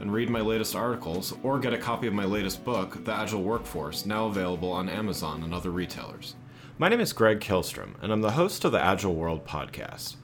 and 0.00 0.12
read 0.12 0.30
my 0.30 0.40
latest 0.40 0.76
articles 0.76 1.34
or 1.42 1.58
get 1.58 1.74
a 1.74 1.78
copy 1.78 2.06
of 2.06 2.14
my 2.14 2.24
latest 2.24 2.64
book, 2.64 3.04
The 3.04 3.12
Agile 3.12 3.42
Workforce, 3.42 4.06
now 4.06 4.26
available 4.26 4.70
on 4.70 4.88
Amazon 4.88 5.42
and 5.42 5.52
other 5.52 5.70
retailers. 5.70 6.36
My 6.78 6.88
name 6.88 7.00
is 7.00 7.12
Greg 7.12 7.40
Kihlstrom, 7.40 7.94
and 8.00 8.12
I'm 8.12 8.20
the 8.20 8.32
host 8.32 8.64
of 8.64 8.72
the 8.72 8.80
Agile 8.80 9.14
World 9.14 9.44
podcast. 9.46 10.16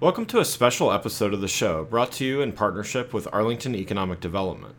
Welcome 0.00 0.26
to 0.26 0.40
a 0.40 0.44
special 0.44 0.90
episode 0.90 1.32
of 1.32 1.40
the 1.40 1.48
show 1.48 1.84
brought 1.84 2.10
to 2.12 2.24
you 2.24 2.40
in 2.40 2.52
partnership 2.52 3.12
with 3.12 3.28
Arlington 3.32 3.76
Economic 3.76 4.18
Development, 4.18 4.74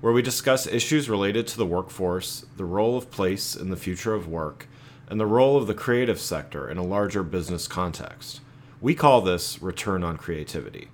where 0.00 0.12
we 0.12 0.22
discuss 0.22 0.66
issues 0.66 1.08
related 1.08 1.46
to 1.46 1.56
the 1.56 1.66
workforce, 1.66 2.44
the 2.56 2.64
role 2.64 2.96
of 2.96 3.10
place 3.12 3.54
in 3.54 3.70
the 3.70 3.76
future 3.76 4.14
of 4.14 4.26
work, 4.26 4.66
and 5.08 5.20
the 5.20 5.26
role 5.26 5.56
of 5.56 5.68
the 5.68 5.74
creative 5.74 6.20
sector 6.20 6.68
in 6.68 6.78
a 6.78 6.82
larger 6.82 7.22
business 7.22 7.68
context. 7.68 8.40
We 8.80 8.94
call 8.94 9.20
this 9.20 9.62
Return 9.62 10.02
on 10.02 10.16
Creativity. 10.16 10.88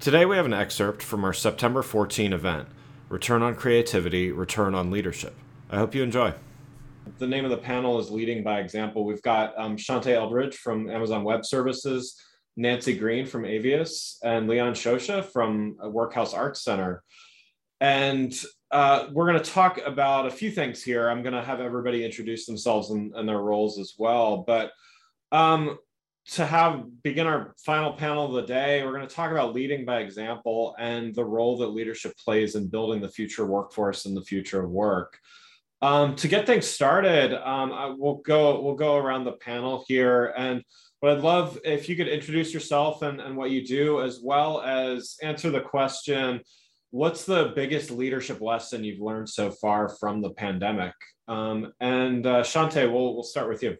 Today 0.00 0.24
we 0.24 0.36
have 0.36 0.46
an 0.46 0.54
excerpt 0.54 1.02
from 1.02 1.26
our 1.26 1.34
September 1.34 1.82
14 1.82 2.32
event 2.32 2.68
Return 3.10 3.42
on 3.42 3.54
Creativity, 3.54 4.32
Return 4.32 4.74
on 4.74 4.90
Leadership. 4.90 5.34
I 5.68 5.76
hope 5.76 5.94
you 5.94 6.02
enjoy. 6.02 6.32
The 7.18 7.26
name 7.26 7.44
of 7.44 7.50
the 7.50 7.58
panel 7.58 8.00
is 8.00 8.10
Leading 8.10 8.42
by 8.42 8.60
Example. 8.60 9.04
We've 9.04 9.20
got 9.20 9.52
um, 9.58 9.76
Shonte 9.76 10.06
Eldridge 10.06 10.56
from 10.56 10.88
Amazon 10.88 11.22
Web 11.22 11.44
Services, 11.44 12.18
Nancy 12.56 12.96
Green 12.96 13.26
from 13.26 13.42
Avius, 13.42 14.14
and 14.24 14.48
Leon 14.48 14.72
Scioscia 14.72 15.22
from 15.22 15.76
Workhouse 15.82 16.32
Arts 16.32 16.64
Center. 16.64 17.02
And 17.82 18.32
uh, 18.70 19.08
we're 19.12 19.30
going 19.30 19.42
to 19.42 19.50
talk 19.50 19.80
about 19.84 20.24
a 20.24 20.30
few 20.30 20.50
things 20.50 20.82
here. 20.82 21.10
I'm 21.10 21.22
going 21.22 21.34
to 21.34 21.44
have 21.44 21.60
everybody 21.60 22.06
introduce 22.06 22.46
themselves 22.46 22.88
and, 22.88 23.12
and 23.14 23.28
their 23.28 23.40
roles 23.40 23.78
as 23.78 23.96
well. 23.98 24.44
But 24.46 24.72
um, 25.30 25.76
to 26.26 26.46
have 26.46 26.84
begin 27.02 27.26
our 27.26 27.54
final 27.64 27.92
panel 27.92 28.26
of 28.26 28.32
the 28.32 28.52
day, 28.52 28.84
we're 28.84 28.92
going 28.92 29.06
to 29.06 29.14
talk 29.14 29.32
about 29.32 29.54
leading 29.54 29.84
by 29.84 30.00
example 30.00 30.74
and 30.78 31.14
the 31.14 31.24
role 31.24 31.56
that 31.58 31.68
leadership 31.68 32.16
plays 32.18 32.54
in 32.54 32.68
building 32.68 33.00
the 33.00 33.08
future 33.08 33.46
workforce 33.46 34.06
and 34.06 34.16
the 34.16 34.22
future 34.22 34.62
of 34.62 34.70
work. 34.70 35.18
Um, 35.82 36.14
to 36.16 36.28
get 36.28 36.46
things 36.46 36.66
started, 36.66 37.32
um, 37.32 37.72
I, 37.72 37.94
we'll 37.96 38.16
go 38.16 38.60
we'll 38.60 38.74
go 38.74 38.96
around 38.96 39.24
the 39.24 39.32
panel 39.32 39.84
here, 39.88 40.34
and 40.36 40.62
what 41.00 41.12
I'd 41.12 41.24
love 41.24 41.58
if 41.64 41.88
you 41.88 41.96
could 41.96 42.08
introduce 42.08 42.52
yourself 42.52 43.00
and, 43.00 43.18
and 43.18 43.34
what 43.34 43.50
you 43.50 43.66
do, 43.66 44.02
as 44.02 44.20
well 44.22 44.60
as 44.60 45.16
answer 45.22 45.50
the 45.50 45.62
question: 45.62 46.42
What's 46.90 47.24
the 47.24 47.52
biggest 47.56 47.90
leadership 47.90 48.42
lesson 48.42 48.84
you've 48.84 49.00
learned 49.00 49.30
so 49.30 49.50
far 49.50 49.88
from 49.88 50.20
the 50.20 50.30
pandemic? 50.30 50.92
Um, 51.28 51.72
and 51.80 52.26
uh, 52.26 52.42
Shonte, 52.42 52.92
we'll 52.92 53.14
we'll 53.14 53.22
start 53.22 53.48
with 53.48 53.62
you. 53.62 53.78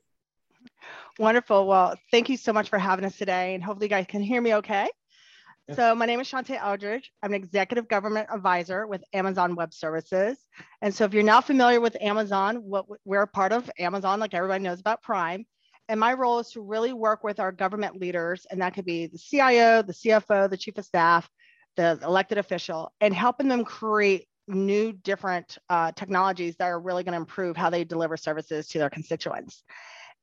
Wonderful. 1.19 1.67
Well, 1.67 1.97
thank 2.11 2.29
you 2.29 2.37
so 2.37 2.53
much 2.53 2.69
for 2.69 2.79
having 2.79 3.05
us 3.05 3.17
today, 3.17 3.55
and 3.55 3.63
hopefully, 3.63 3.87
you 3.87 3.91
guys 3.91 4.07
can 4.09 4.23
hear 4.23 4.41
me 4.41 4.55
okay. 4.57 4.89
Yeah. 5.69 5.75
So, 5.75 5.95
my 5.95 6.07
name 6.07 6.21
is 6.21 6.31
Shonte 6.31 6.57
Eldridge. 6.59 7.11
I'm 7.23 7.33
an 7.33 7.43
executive 7.43 7.89
government 7.89 8.29
advisor 8.33 8.87
with 8.87 9.03
Amazon 9.13 9.55
Web 9.55 9.75
Services. 9.75 10.39
And 10.83 10.95
so, 10.95 11.05
if 11.05 11.13
you're 11.13 11.23
not 11.23 11.47
familiar 11.47 11.81
with 11.81 11.97
Amazon, 12.01 12.57
what 12.57 12.87
we're 13.05 13.23
a 13.23 13.27
part 13.27 13.53
of 13.53 13.71
Amazon, 13.79 14.21
like 14.21 14.35
everybody 14.35 14.63
knows 14.63 14.81
about 14.81 15.03
Prime. 15.03 15.45
And 15.89 15.99
my 15.99 16.13
role 16.13 16.39
is 16.39 16.51
to 16.53 16.61
really 16.61 16.93
work 16.93 17.25
with 17.25 17.41
our 17.41 17.51
government 17.51 18.01
leaders, 18.01 18.47
and 18.51 18.63
that 18.63 18.75
could 18.75 18.85
be 18.85 19.07
the 19.07 19.19
CIO, 19.19 19.83
the 19.83 19.93
CFO, 19.93 20.49
the 20.49 20.57
chief 20.57 20.79
of 20.79 20.85
staff, 20.85 21.29
the 21.77 21.99
elected 22.05 22.39
official, 22.39 22.93
and 23.01 23.13
helping 23.13 23.49
them 23.49 23.65
create 23.65 24.29
new, 24.47 24.93
different 24.93 25.59
uh, 25.69 25.93
technologies 25.93 26.57
that 26.57 26.67
are 26.67 26.81
really 26.81 27.03
going 27.03 27.13
to 27.13 27.19
improve 27.19 27.57
how 27.57 27.71
they 27.71 27.85
deliver 27.85 28.17
services 28.17 28.69
to 28.69 28.79
their 28.79 28.91
constituents. 28.91 29.65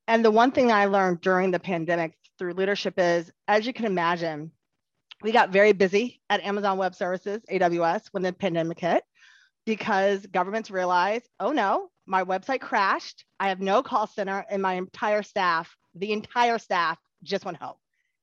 And 0.08 0.24
the 0.24 0.30
one 0.30 0.52
thing 0.52 0.72
I 0.72 0.86
learned 0.86 1.20
during 1.20 1.50
the 1.50 1.60
pandemic 1.60 2.14
through 2.38 2.54
leadership 2.54 2.94
is, 2.96 3.30
as 3.46 3.66
you 3.66 3.74
can 3.74 3.84
imagine, 3.84 4.50
we 5.22 5.32
got 5.32 5.50
very 5.50 5.72
busy 5.72 6.22
at 6.30 6.40
Amazon 6.40 6.78
Web 6.78 6.94
Services, 6.94 7.42
AWS, 7.52 8.08
when 8.12 8.22
the 8.22 8.32
pandemic 8.32 8.80
hit, 8.80 9.04
because 9.66 10.24
governments 10.24 10.70
realized, 10.70 11.28
oh 11.38 11.52
no, 11.52 11.90
my 12.06 12.24
website 12.24 12.62
crashed. 12.62 13.26
I 13.38 13.50
have 13.50 13.60
no 13.60 13.82
call 13.82 14.06
center, 14.06 14.46
and 14.48 14.62
my 14.62 14.74
entire 14.74 15.22
staff, 15.22 15.76
the 15.94 16.12
entire 16.12 16.58
staff, 16.58 16.96
just 17.22 17.44
went 17.44 17.58
home. 17.58 17.76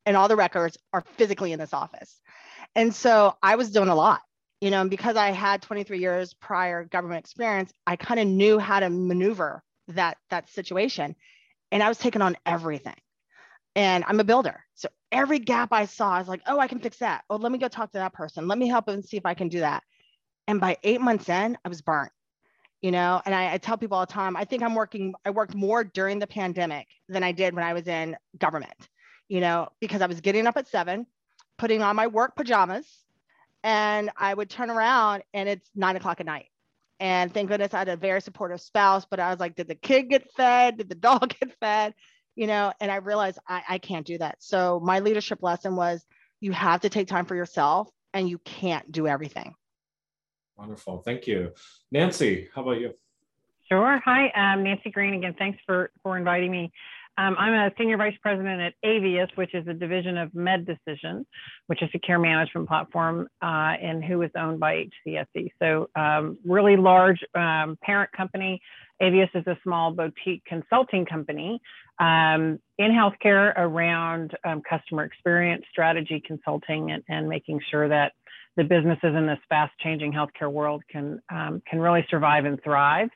And 0.08 0.18
all 0.18 0.28
the 0.28 0.36
records 0.36 0.80
are 0.92 1.04
physically 1.18 1.52
in 1.52 1.60
this 1.60 1.74
office. 1.74 2.20
And 2.76 2.96
so 2.96 3.36
I 3.44 3.58
was 3.58 3.70
doing 3.70 3.90
a 3.90 3.96
lot, 3.96 4.22
you 4.60 4.72
know, 4.72 4.82
and 4.82 4.90
because 4.90 5.18
I 5.18 5.30
had 5.30 5.62
23 5.62 6.00
years 6.00 6.34
prior 6.34 6.84
government 6.86 7.20
experience, 7.20 7.72
I 7.86 7.96
kind 7.96 8.20
of 8.20 8.26
knew 8.26 8.58
how 8.58 8.80
to 8.80 8.90
maneuver 8.90 9.62
that 9.90 10.18
that 10.32 10.50
situation 10.50 11.16
and 11.76 11.84
I 11.84 11.90
was 11.90 11.98
taking 11.98 12.22
on 12.22 12.38
everything. 12.46 12.96
And 13.76 14.06
I'm 14.08 14.22
a 14.22 14.24
builder. 14.24 14.64
So 14.76 14.88
every 15.12 15.40
gap 15.40 15.74
I 15.74 15.84
saw, 15.84 16.14
I 16.14 16.20
was 16.20 16.30
like, 16.30 16.42
oh, 16.48 16.58
I 16.58 16.68
can 16.68 16.80
fix 16.80 17.00
that. 17.00 17.26
Oh, 17.30 17.36
let 17.36 17.52
me 17.52 17.58
go 17.58 17.68
talk 17.68 17.92
to 17.92 17.98
that 17.98 18.14
person. 18.14 18.48
Let 18.48 18.58
me 18.58 18.70
help 18.70 18.88
and 18.88 19.04
see 19.04 19.18
if 19.18 19.26
I 19.26 19.34
can 19.34 19.50
do 19.50 19.60
that. 19.60 19.84
And 20.48 20.62
by 20.62 20.78
eight 20.84 21.02
months 21.02 21.28
in, 21.28 21.58
I 21.66 21.68
was 21.68 21.82
burnt, 21.82 22.14
you 22.82 22.92
know, 22.92 23.22
and 23.26 23.36
I, 23.36 23.56
I 23.56 23.58
tell 23.58 23.78
people 23.78 23.98
all 23.98 24.06
the 24.06 24.14
time, 24.14 24.38
I 24.38 24.46
think 24.46 24.64
I'm 24.64 24.74
working, 24.74 25.16
I 25.26 25.32
worked 25.32 25.54
more 25.54 25.84
during 25.84 26.18
the 26.18 26.28
pandemic 26.28 26.88
than 27.10 27.24
I 27.24 27.34
did 27.34 27.54
when 27.54 27.66
I 27.66 27.74
was 27.74 27.88
in 27.88 28.16
government, 28.38 28.88
you 29.28 29.42
know, 29.42 29.68
because 29.82 30.02
I 30.02 30.06
was 30.06 30.22
getting 30.22 30.48
up 30.48 30.56
at 30.56 30.70
seven, 30.70 31.06
putting 31.58 31.82
on 31.82 31.98
my 31.98 32.08
work 32.08 32.38
pajamas, 32.38 32.88
and 33.66 34.12
I 34.16 34.34
would 34.34 34.50
turn 34.50 34.70
around 34.70 35.24
and 35.34 35.50
it's 35.50 35.70
nine 35.76 35.98
o'clock 35.98 36.22
at 36.22 36.26
night. 36.26 36.46
And 37.00 37.34
thank 37.34 37.50
goodness 37.50 37.74
I 37.74 37.80
had 37.80 37.90
a 37.90 37.98
very 37.98 38.22
supportive 38.22 38.62
spouse, 38.62 39.06
but 39.10 39.20
I 39.20 39.30
was 39.30 39.40
like, 39.40 39.56
did 39.56 39.68
the 39.68 39.76
kid 39.76 40.10
get 40.10 40.32
fed? 40.32 40.78
Did 40.78 40.90
the 40.90 40.96
dog 41.10 41.34
get 41.40 41.58
fed? 41.60 41.94
You 42.36 42.48
know, 42.48 42.74
and 42.80 42.92
I 42.92 42.98
realized 42.98 43.40
I, 43.48 43.64
I 43.70 43.78
can't 43.78 44.06
do 44.06 44.18
that. 44.18 44.38
So 44.40 44.80
my 44.84 45.00
leadership 45.00 45.40
lesson 45.42 45.76
was 45.76 46.06
you 46.42 46.52
have 46.52 46.82
to 46.82 46.90
take 46.90 47.08
time 47.08 47.26
for 47.26 47.36
yourself 47.36 47.90
and 48.14 48.30
you 48.30 48.38
can't 48.40 48.92
do 48.92 49.08
everything. 49.08 49.56
Wonderful. 50.58 51.02
Thank 51.02 51.28
you. 51.28 51.52
Nancy, 51.92 52.50
how 52.54 52.62
about 52.62 52.80
you? 52.80 52.94
Sure. 53.70 54.00
Hi, 54.06 54.30
I'm 54.36 54.64
Nancy 54.64 54.92
Green 54.92 55.16
again. 55.16 55.36
Thanks 55.38 55.60
for, 55.66 55.92
for 56.04 56.18
inviting 56.18 56.52
me. 56.52 56.72
Um, 57.18 57.36
I'm 57.40 57.54
a 57.54 57.72
senior 57.78 57.98
vice 57.98 58.16
president 58.22 58.62
at 58.62 58.74
Avius, 58.84 59.30
which 59.36 59.54
is 59.54 59.66
a 59.68 59.74
division 59.74 60.18
of 60.18 60.32
Medecision, 60.32 61.26
which 61.68 61.82
is 61.82 61.90
a 61.94 62.00
care 62.00 62.20
management 62.20 62.68
platform, 62.68 63.28
uh, 63.42 63.46
and 63.82 64.04
who 64.04 64.22
is 64.22 64.32
owned 64.38 64.60
by 64.60 64.86
HCSC. 65.08 65.52
So, 65.60 65.90
um, 65.96 66.38
really 66.44 66.76
large 66.76 67.20
um, 67.34 67.78
parent 67.82 68.12
company. 68.12 68.62
Avius 69.02 69.30
is 69.34 69.48
a 69.48 69.58
small 69.64 69.92
boutique 69.92 70.44
consulting 70.46 71.06
company 71.06 71.62
um, 72.00 72.60
in 72.78 72.92
healthcare 72.92 73.54
around 73.56 74.36
um, 74.44 74.62
customer 74.70 75.06
experience, 75.06 75.64
strategy 75.72 76.22
consulting, 76.26 76.92
and, 76.92 77.04
and 77.08 77.30
making 77.30 77.62
sure 77.72 77.88
that 77.88 78.12
the 78.58 78.64
businesses 78.64 79.16
in 79.16 79.26
this 79.26 79.40
fast 79.48 79.74
changing 79.80 80.12
healthcare 80.12 80.52
world 80.52 80.84
can 80.90 81.22
um, 81.30 81.62
can 81.70 81.80
really 81.80 82.06
survive 82.10 82.46
and 82.46 82.62
thrive. 82.62 83.10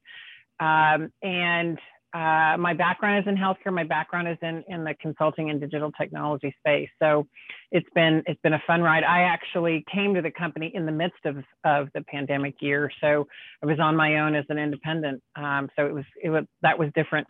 And 0.59 1.79
uh, 2.13 2.57
my 2.57 2.73
background 2.73 3.19
is 3.19 3.31
in 3.31 3.37
healthcare. 3.37 3.71
My 3.71 3.83
background 3.83 4.27
is 4.27 4.37
in, 4.41 4.63
in 4.67 4.83
the 4.83 4.95
consulting 4.99 5.51
and 5.51 5.61
digital 5.61 5.91
technology 5.91 6.55
space. 6.59 6.89
So 6.97 7.27
it's 7.71 7.87
been 7.93 8.23
it's 8.25 8.41
been 8.41 8.53
a 8.53 8.63
fun 8.65 8.81
ride. 8.81 9.03
I 9.03 9.21
actually 9.21 9.85
came 9.93 10.15
to 10.15 10.21
the 10.21 10.31
company 10.31 10.71
in 10.73 10.87
the 10.87 10.91
midst 10.91 11.23
of, 11.25 11.37
of 11.63 11.89
the 11.93 12.01
pandemic 12.01 12.55
year. 12.61 12.89
So 12.99 13.27
I 13.61 13.65
was 13.67 13.79
on 13.79 13.95
my 13.95 14.19
own 14.19 14.33
as 14.33 14.45
an 14.49 14.57
independent. 14.57 15.21
Um, 15.35 15.69
so 15.75 15.85
it 15.85 15.93
was 15.93 16.05
it 16.21 16.31
was 16.31 16.45
that 16.63 16.79
was 16.79 16.89
different. 16.95 17.27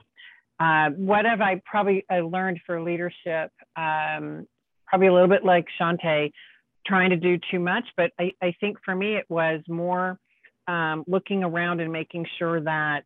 Uh, 0.61 0.91
what 0.91 1.25
have 1.25 1.41
I 1.41 1.61
probably 1.65 2.05
I 2.09 2.21
learned 2.21 2.61
for 2.65 2.81
leadership? 2.81 3.51
Um, 3.75 4.47
probably 4.87 5.07
a 5.07 5.13
little 5.13 5.27
bit 5.27 5.43
like 5.43 5.65
Shonte, 5.79 6.31
trying 6.87 7.09
to 7.09 7.17
do 7.17 7.37
too 7.51 7.59
much. 7.59 7.83
But 7.97 8.11
I, 8.17 8.31
I 8.41 8.55
think 8.61 8.77
for 8.85 8.95
me 8.95 9.17
it 9.17 9.25
was 9.27 9.59
more 9.67 10.17
um, 10.69 11.03
looking 11.05 11.43
around 11.43 11.81
and 11.81 11.91
making 11.91 12.25
sure 12.37 12.61
that 12.61 13.03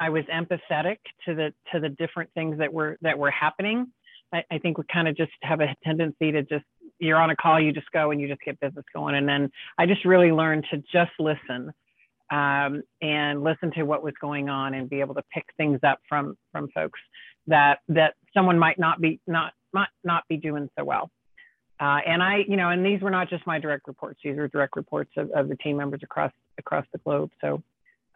I 0.00 0.08
was 0.08 0.24
empathetic 0.32 0.96
to 1.26 1.34
the 1.34 1.52
to 1.72 1.80
the 1.80 1.90
different 1.90 2.30
things 2.32 2.58
that 2.58 2.72
were 2.72 2.96
that 3.02 3.18
were 3.18 3.30
happening. 3.30 3.92
I, 4.32 4.42
I 4.50 4.58
think 4.58 4.78
we 4.78 4.84
kind 4.92 5.06
of 5.06 5.16
just 5.16 5.32
have 5.42 5.60
a 5.60 5.74
tendency 5.84 6.32
to 6.32 6.42
just 6.42 6.64
you're 6.98 7.18
on 7.18 7.30
a 7.30 7.36
call, 7.36 7.60
you 7.60 7.72
just 7.72 7.90
go 7.92 8.10
and 8.10 8.20
you 8.20 8.28
just 8.28 8.40
get 8.42 8.58
business 8.60 8.84
going. 8.94 9.14
And 9.14 9.28
then 9.28 9.50
I 9.78 9.86
just 9.86 10.04
really 10.04 10.32
learned 10.32 10.66
to 10.70 10.78
just 10.92 11.12
listen 11.18 11.72
um, 12.30 12.82
and 13.00 13.42
listen 13.42 13.72
to 13.72 13.82
what 13.82 14.02
was 14.02 14.14
going 14.20 14.48
on 14.48 14.74
and 14.74 14.88
be 14.88 15.00
able 15.00 15.14
to 15.14 15.22
pick 15.32 15.44
things 15.56 15.80
up 15.82 16.00
from 16.08 16.36
from 16.50 16.68
folks 16.74 17.00
that 17.46 17.80
that 17.88 18.14
someone 18.32 18.58
might 18.58 18.78
not 18.78 19.00
be 19.00 19.20
not 19.26 19.52
might 19.72 19.88
not 20.02 20.24
be 20.28 20.36
doing 20.36 20.68
so 20.78 20.84
well. 20.84 21.10
Uh, 21.78 21.98
and 22.06 22.22
I, 22.22 22.44
you 22.46 22.58
know, 22.58 22.68
and 22.68 22.84
these 22.84 23.00
were 23.00 23.10
not 23.10 23.30
just 23.30 23.46
my 23.46 23.58
direct 23.58 23.88
reports; 23.88 24.20
these 24.22 24.36
were 24.36 24.48
direct 24.48 24.76
reports 24.76 25.10
of, 25.16 25.30
of 25.30 25.48
the 25.48 25.56
team 25.56 25.76
members 25.76 26.00
across 26.02 26.32
across 26.58 26.86
the 26.92 26.98
globe. 26.98 27.30
So 27.40 27.62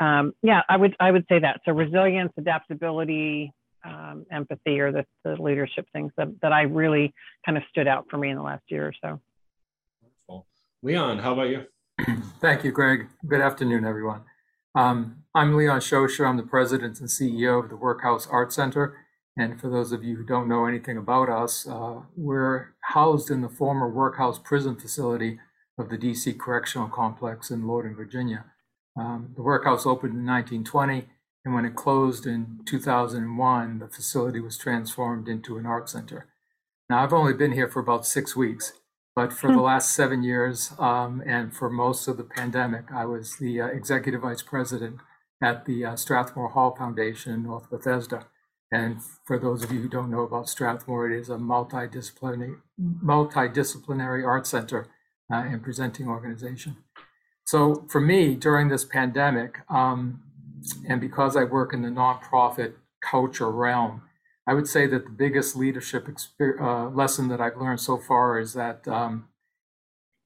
um, 0.01 0.33
yeah, 0.43 0.63
I 0.69 0.77
would 0.77 0.97
I 1.01 1.11
would 1.11 1.25
say 1.29 1.39
that. 1.41 1.61
So 1.65 1.73
resilience, 1.73 2.33
adaptability, 2.37 3.53
um, 3.85 4.27
empathy 4.31 4.81
are 4.81 4.93
the, 4.93 5.05
the 5.25 5.41
leadership 5.41 5.87
things 5.93 6.13
that, 6.17 6.29
that 6.43 6.53
I 6.53 6.63
really 6.63 7.13
kind 7.45 7.59
of 7.59 7.65
stood 7.71 7.87
out 7.87 8.07
for 8.11 8.19
me 8.19 8.31
in 8.31 8.37
the 8.37 8.43
last 8.43 8.65
year 8.69 8.89
or 8.89 8.95
so. 9.01 9.21
Wonderful. 10.01 10.47
Leon, 10.83 11.19
how 11.19 11.35
about 11.35 11.49
you? 11.49 11.67
Thank 12.41 12.65
you, 12.65 12.73
Greg. 12.73 13.09
Good 13.27 13.41
afternoon, 13.41 13.85
everyone. 13.85 14.23
Um, 14.75 15.25
I'm 15.35 15.57
Leon 15.57 15.81
Scioscia. 15.81 16.27
I'm 16.27 16.37
the 16.37 16.43
president 16.43 16.99
and 17.01 17.09
CEO 17.09 17.63
of 17.63 17.71
the 17.71 17.77
Workhouse 17.77 18.27
Art 18.27 18.53
Center. 18.53 18.97
And 19.37 19.61
for 19.61 19.69
those 19.69 19.93
of 19.93 20.05
you 20.05 20.17
who 20.17 20.25
don't 20.25 20.49
know 20.49 20.67
anything 20.67 20.97
about 20.97 21.29
us, 21.29 21.67
uh, 21.69 22.01
we're 22.17 22.75
housed 22.81 23.31
in 23.31 23.43
the 23.43 23.49
former 23.49 23.89
workhouse 23.89 24.39
prison 24.39 24.77
facility 24.77 25.39
of 25.77 25.89
the 25.89 25.99
DC 25.99 26.39
Correctional 26.39 26.89
Complex 26.89 27.51
in 27.51 27.67
Lorton, 27.67 27.97
Virginia. 27.97 28.45
Um, 28.97 29.33
the 29.35 29.43
workhouse 29.43 29.87
opened 29.87 30.15
in 30.15 30.27
1920, 30.27 31.09
and 31.45 31.55
when 31.55 31.65
it 31.65 31.75
closed 31.75 32.27
in 32.27 32.61
2001, 32.65 33.79
the 33.79 33.89
facility 33.89 34.41
was 34.41 34.57
transformed 34.57 35.29
into 35.29 35.59
an 35.59 35.67
art 35.67 35.89
center. 35.89 36.27
Now, 36.89 37.03
I've 37.03 37.13
only 37.13 37.33
been 37.33 37.53
here 37.53 37.69
for 37.69 37.81
about 37.81 38.07
six 38.07 38.37
weeks, 38.37 38.73
but 39.17 39.33
for 39.33 39.49
the 39.49 39.55
hmm. 39.55 39.61
last 39.61 39.93
seven 39.93 40.23
years 40.23 40.73
um, 40.79 41.23
and 41.27 41.55
for 41.55 41.71
most 41.71 42.09
of 42.09 42.17
the 42.17 42.25
pandemic, 42.25 42.93
I 42.93 43.05
was 43.05 43.37
the 43.37 43.61
uh, 43.61 43.67
executive 43.67 44.23
vice 44.23 44.43
president 44.43 44.99
at 45.43 45.65
the 45.65 45.85
uh, 45.85 45.97
Strathmore 45.97 46.51
Hall 46.51 46.75
Foundation 46.77 47.33
in 47.33 47.43
North 47.43 47.71
Bethesda. 47.71 48.27
And 48.73 48.99
for 49.25 49.39
those 49.39 49.63
of 49.63 49.71
you 49.71 49.81
who 49.81 49.89
don't 49.89 50.11
know 50.11 50.23
about 50.23 50.49
Strathmore, 50.49 51.11
it 51.11 51.19
is 51.19 51.29
a 51.29 51.37
multidisciplinary, 51.37 52.57
multidisciplinary 52.81 54.27
art 54.27 54.47
center 54.47 54.89
uh, 55.31 55.37
and 55.37 55.63
presenting 55.63 56.09
organization. 56.09 56.77
So 57.45 57.87
for 57.91 58.01
me, 58.01 58.35
during 58.35 58.69
this 58.69 58.85
pandemic, 58.85 59.59
um, 59.71 60.23
and 60.89 61.01
because 61.01 61.37
I 61.37 61.45
work 61.45 61.75
in 61.75 61.83
the 61.83 61.89
nonprofit 61.89 62.75
culture 63.03 63.51
realm, 63.51 64.03
I 64.47 64.55
would 64.55 64.69
say 64.69 64.87
that 64.87 65.05
the 65.05 65.11
biggest 65.11 65.57
leadership 65.57 66.09
uh, 66.41 66.89
lesson 66.89 67.29
that 67.29 67.41
I've 67.41 67.57
learned 67.57 67.81
so 67.81 67.99
far 67.99 68.39
is 68.39 68.55
that 68.55 68.87
um, 68.89 69.29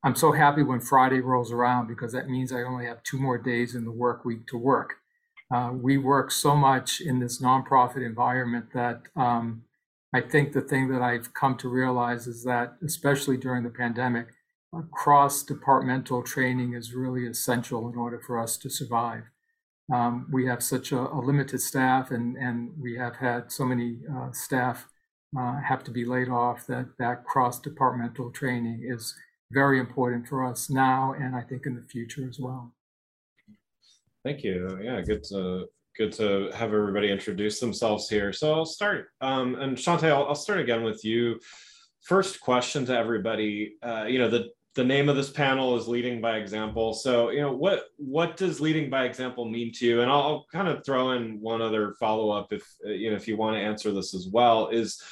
I'm 0.05 0.15
so 0.15 0.33
happy 0.33 0.63
when 0.63 0.81
Friday 0.81 1.21
rolls 1.21 1.53
around 1.53 1.89
because 1.89 2.13
that 2.13 2.29
means 2.29 2.53
I 2.53 2.63
only 2.63 2.87
have 2.87 3.03
two 3.03 3.19
more 3.19 3.39
days 3.39 3.75
in 3.75 3.85
the 3.85 3.93
work 3.93 4.25
week 4.25 4.47
to 4.49 4.57
work. 4.57 4.95
Uh, 5.53 5.71
we 5.73 5.99
work 5.99 6.31
so 6.31 6.55
much 6.55 7.01
in 7.01 7.21
this 7.21 7.41
nonprofit 7.41 8.05
environment 8.05 8.67
that 8.75 9.03
um, 9.17 9.65
I 10.13 10.21
think 10.21 10.53
the 10.53 10.61
thing 10.61 10.89
that 10.89 11.03
I've 11.03 11.35
come 11.35 11.57
to 11.59 11.69
realize 11.69 12.27
is 12.27 12.45
that, 12.45 12.77
especially 12.85 13.37
during 13.37 13.65
the 13.65 13.71
pandemic, 13.71 14.29
cross 14.93 15.43
departmental 15.43 16.23
training 16.23 16.75
is 16.75 16.95
really 16.95 17.27
essential 17.27 17.89
in 17.89 17.97
order 17.97 18.21
for 18.21 18.39
us 18.39 18.57
to 18.59 18.69
survive. 18.69 19.25
Um, 19.93 20.29
we 20.31 20.47
have 20.47 20.63
such 20.63 20.93
a, 20.93 20.99
a, 20.99 21.21
limited 21.21 21.61
staff, 21.61 22.11
and, 22.11 22.37
and 22.37 22.73
we 22.79 22.97
have 22.97 23.17
had 23.17 23.51
so 23.51 23.65
many 23.65 24.01
uh, 24.15 24.31
staff 24.33 24.87
uh, 25.39 25.61
have 25.61 25.83
to 25.85 25.91
be 25.91 26.05
laid 26.05 26.29
off 26.29 26.67
that 26.67 26.87
that 26.99 27.25
cross 27.25 27.61
departmental 27.61 28.31
training 28.31 28.83
is 28.85 29.15
very 29.51 29.79
important 29.79 30.27
for 30.27 30.45
us 30.45 30.69
now 30.69 31.15
and 31.19 31.35
I 31.35 31.41
think 31.41 31.67
in 31.67 31.75
the 31.75 31.83
future 31.83 32.27
as 32.29 32.39
well. 32.39 32.73
Thank 34.25 34.43
you. 34.43 34.79
Yeah, 34.83 35.01
good 35.01 35.25
to 35.25 35.67
good 35.97 36.13
to 36.13 36.51
have 36.55 36.73
everybody 36.73 37.11
introduce 37.11 37.61
themselves 37.61 38.09
here. 38.09 38.33
So 38.33 38.55
I'll 38.55 38.65
start, 38.65 39.09
um, 39.21 39.57
and 39.57 39.77
Shonte, 39.77 40.05
I'll, 40.05 40.29
I'll 40.29 40.35
start 40.35 40.61
again 40.61 40.83
with 40.83 41.05
you 41.05 41.41
first 42.03 42.41
question 42.41 42.87
to 42.87 42.97
everybody 42.97 43.75
uh, 43.83 44.05
you 44.09 44.19
know 44.19 44.31
the 44.31 44.49
the 44.79 44.85
name 44.85 45.09
of 45.09 45.17
this 45.17 45.29
panel 45.29 45.77
is 45.77 45.89
leading 45.89 46.21
by 46.21 46.37
example. 46.37 46.95
So, 46.95 47.31
you 47.31 47.41
know, 47.41 47.53
what 47.53 47.87
what 47.97 48.37
does 48.37 48.61
leading 48.61 48.89
by 48.89 49.07
example 49.07 49.45
mean 49.45 49.73
to 49.73 49.85
you? 49.85 50.03
And 50.03 50.11
I'll, 50.11 50.23
I'll 50.23 50.47
kind 50.53 50.69
of 50.69 50.85
throw 50.85 51.11
in 51.11 51.41
one 51.41 51.61
other 51.61 51.95
follow 51.99 52.31
up 52.31 52.53
if 52.53 52.63
uh, 52.87 52.91
you 52.91 53.11
know 53.11 53.17
if 53.17 53.27
you 53.27 53.37
want 53.37 53.57
to 53.57 53.61
answer 53.61 53.91
this 53.91 54.15
as 54.15 54.29
well. 54.29 54.69
Is 54.69 55.03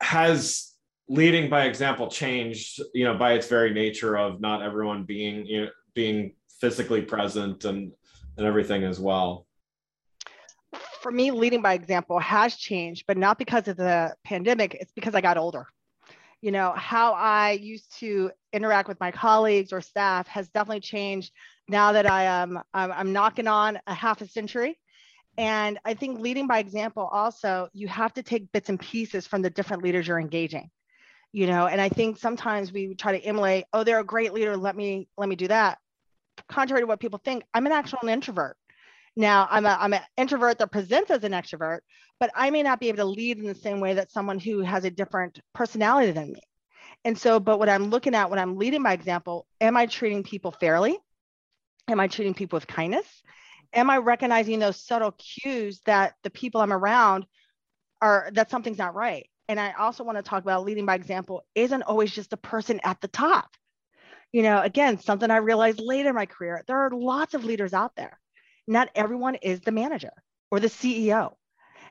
has 0.00 0.72
leading 1.08 1.48
by 1.48 1.66
example 1.66 2.08
changed? 2.08 2.82
You 2.92 3.04
know, 3.04 3.16
by 3.16 3.34
its 3.34 3.46
very 3.46 3.72
nature 3.72 4.18
of 4.18 4.40
not 4.40 4.62
everyone 4.62 5.04
being 5.04 5.46
you 5.46 5.62
know 5.62 5.70
being 5.94 6.34
physically 6.60 7.02
present 7.02 7.64
and 7.64 7.92
and 8.36 8.46
everything 8.48 8.82
as 8.82 8.98
well. 8.98 9.46
For 11.02 11.12
me, 11.12 11.30
leading 11.30 11.62
by 11.62 11.74
example 11.74 12.18
has 12.18 12.56
changed, 12.56 13.04
but 13.06 13.16
not 13.16 13.38
because 13.38 13.68
of 13.68 13.76
the 13.76 14.12
pandemic. 14.24 14.74
It's 14.74 14.90
because 14.90 15.14
I 15.14 15.20
got 15.20 15.36
older 15.36 15.68
you 16.44 16.50
know 16.50 16.72
how 16.76 17.14
i 17.14 17.52
used 17.52 17.98
to 17.98 18.30
interact 18.52 18.86
with 18.86 19.00
my 19.00 19.10
colleagues 19.10 19.72
or 19.72 19.80
staff 19.80 20.28
has 20.28 20.50
definitely 20.50 20.80
changed 20.80 21.32
now 21.70 21.92
that 21.92 22.04
i 22.04 22.24
am 22.24 22.58
I'm, 22.74 22.92
I'm 22.92 23.12
knocking 23.14 23.48
on 23.48 23.78
a 23.86 23.94
half 23.94 24.20
a 24.20 24.28
century. 24.28 24.78
And 25.38 25.78
i 25.86 25.94
think 25.94 26.20
leading 26.20 26.46
by 26.46 26.58
example 26.58 27.08
also 27.10 27.68
you 27.72 27.88
have 27.88 28.12
to 28.14 28.22
take 28.22 28.52
bits 28.52 28.68
and 28.68 28.78
pieces 28.78 29.26
from 29.26 29.40
the 29.40 29.48
different 29.48 29.82
leaders 29.82 30.06
you're 30.06 30.20
engaging 30.20 30.70
you 31.32 31.46
know 31.46 31.66
and 31.66 31.80
i 31.80 31.88
think 31.88 32.18
sometimes 32.18 32.72
we 32.72 32.94
try 32.94 33.18
to 33.18 33.24
emulate 33.24 33.64
oh 33.72 33.82
they're 33.82 34.00
a 34.00 34.04
great 34.04 34.34
leader 34.34 34.54
let 34.54 34.76
me 34.76 35.08
let 35.16 35.30
me 35.30 35.36
do 35.36 35.48
that. 35.48 35.78
Contrary 36.48 36.82
to 36.82 36.86
what 36.86 37.00
people 37.00 37.20
think 37.24 37.42
i'm 37.54 37.64
an 37.64 37.72
actual 37.72 38.06
introvert 38.06 38.58
now 39.16 39.46
i'm 39.50 39.66
a, 39.66 39.76
i'm 39.80 39.92
an 39.92 40.00
introvert 40.16 40.58
that 40.58 40.72
presents 40.72 41.10
as 41.10 41.24
an 41.24 41.32
extrovert 41.32 41.80
but 42.20 42.30
I 42.34 42.50
may 42.50 42.62
not 42.62 42.80
be 42.80 42.88
able 42.88 42.98
to 42.98 43.04
lead 43.04 43.38
in 43.38 43.46
the 43.46 43.54
same 43.54 43.80
way 43.80 43.94
that 43.94 44.10
someone 44.10 44.38
who 44.38 44.60
has 44.60 44.84
a 44.84 44.90
different 44.90 45.40
personality 45.54 46.12
than 46.12 46.32
me. 46.32 46.40
And 47.04 47.18
so, 47.18 47.40
but 47.40 47.58
what 47.58 47.68
I'm 47.68 47.90
looking 47.90 48.14
at 48.14 48.30
when 48.30 48.38
I'm 48.38 48.56
leading 48.56 48.82
by 48.82 48.92
example, 48.92 49.46
am 49.60 49.76
I 49.76 49.86
treating 49.86 50.22
people 50.22 50.52
fairly? 50.52 50.96
Am 51.88 52.00
I 52.00 52.08
treating 52.08 52.34
people 52.34 52.56
with 52.56 52.66
kindness? 52.66 53.06
Am 53.74 53.90
I 53.90 53.98
recognizing 53.98 54.58
those 54.58 54.82
subtle 54.82 55.12
cues 55.12 55.80
that 55.86 56.14
the 56.22 56.30
people 56.30 56.60
I'm 56.60 56.72
around 56.72 57.26
are 58.00 58.30
that 58.34 58.50
something's 58.50 58.78
not 58.78 58.94
right? 58.94 59.28
And 59.48 59.60
I 59.60 59.72
also 59.72 60.04
want 60.04 60.16
to 60.16 60.22
talk 60.22 60.42
about 60.42 60.64
leading 60.64 60.86
by 60.86 60.94
example 60.94 61.44
isn't 61.54 61.82
always 61.82 62.12
just 62.12 62.30
the 62.30 62.36
person 62.38 62.80
at 62.84 63.00
the 63.00 63.08
top. 63.08 63.50
You 64.32 64.42
know, 64.42 64.62
again, 64.62 64.98
something 64.98 65.30
I 65.30 65.36
realized 65.38 65.80
later 65.80 66.08
in 66.08 66.14
my 66.14 66.26
career, 66.26 66.64
there 66.66 66.78
are 66.78 66.90
lots 66.90 67.34
of 67.34 67.44
leaders 67.44 67.74
out 67.74 67.94
there. 67.96 68.18
Not 68.66 68.90
everyone 68.94 69.36
is 69.36 69.60
the 69.60 69.72
manager 69.72 70.12
or 70.50 70.60
the 70.60 70.68
CEO. 70.68 71.34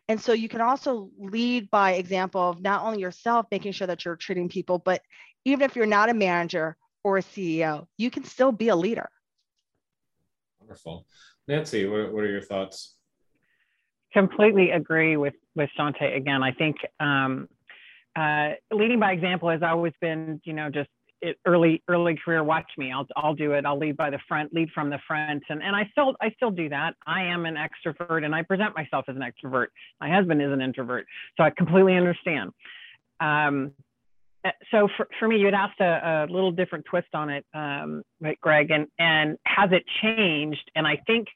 And 0.08 0.20
so 0.20 0.34
you 0.34 0.50
can 0.50 0.62
also 0.62 1.10
lead 1.18 1.70
by 1.70 1.94
example 1.94 2.42
of 2.42 2.62
not 2.62 2.84
only 2.84 3.00
yourself 3.00 3.46
making 3.52 3.72
sure 3.72 3.88
that 3.88 4.04
you're 4.04 4.16
treating 4.16 4.50
people, 4.50 4.80
but 4.80 5.02
even 5.46 5.64
if 5.64 5.76
you're 5.76 5.86
not 5.86 6.10
a 6.10 6.14
manager 6.14 6.76
or 7.04 7.18
a 7.18 7.22
CEO, 7.22 7.88
you 7.98 8.12
can 8.12 8.24
still 8.24 8.52
be 8.52 8.70
a 8.70 8.76
leader. 8.76 9.10
Wonderful. 10.60 11.06
Nancy, 11.48 11.88
what, 11.88 12.14
what 12.14 12.24
are 12.24 12.32
your 12.32 12.42
thoughts? 12.42 12.96
Completely 14.14 14.72
agree 14.72 15.18
with, 15.18 15.34
with 15.56 15.70
Shonte. 15.78 16.16
Again, 16.16 16.44
I 16.44 16.52
think 16.52 16.78
um, 17.00 17.48
uh, 18.16 18.52
leading 18.72 19.00
by 19.00 19.12
example 19.14 19.50
has 19.50 19.62
always 19.64 19.94
been, 20.02 20.40
you 20.44 20.54
know, 20.54 20.70
just 20.70 20.90
it, 21.24 21.38
early 21.46 21.82
early 21.88 22.18
career 22.24 22.44
watch 22.44 22.70
me. 22.78 22.92
I'll 22.92 23.08
i'll 23.16 23.34
do 23.34 23.54
it. 23.54 23.66
I'll 23.66 23.80
lead 23.80 23.98
by 23.98 24.10
the 24.10 24.20
front 24.28 24.54
lead 24.54 24.70
from 24.74 24.90
the 24.90 25.00
front. 25.08 25.44
And 25.50 25.64
and 25.64 25.76
i 25.76 25.88
still 25.92 26.16
i 26.22 26.30
still 26.32 26.52
do 26.52 26.70
that. 26.70 26.94
I 27.08 27.24
am 27.24 27.46
an 27.46 27.56
extrovert 27.56 28.26
and 28.26 28.36
i 28.36 28.42
present 28.44 28.76
myself 28.76 29.06
as 29.08 29.16
an 29.16 29.24
extrovert. 29.24 29.68
My 30.00 30.10
husband 30.14 30.42
is 30.42 30.52
an 30.52 30.62
introvert. 30.62 31.06
So 31.38 31.44
i 31.44 31.50
completely 31.50 31.96
understand. 31.96 32.52
Um, 33.20 33.72
uh, 34.46 34.52
so 34.72 34.90
for, 34.98 35.08
for 35.20 35.28
me, 35.28 35.38
you 35.38 35.46
had 35.46 35.54
asked 35.54 35.80
a, 35.80 36.26
a 36.30 36.32
little 36.32 36.52
different 36.52 36.86
twist 36.86 37.08
on 37.14 37.30
it, 37.30 37.46
um, 37.54 38.04
right, 38.20 38.40
Greg, 38.42 38.72
and, 38.72 38.88
and 39.00 39.38
has 39.46 39.70
it 39.72 39.84
changed? 40.02 40.70
And 40.76 40.86
I 40.86 40.98
think 41.08 41.28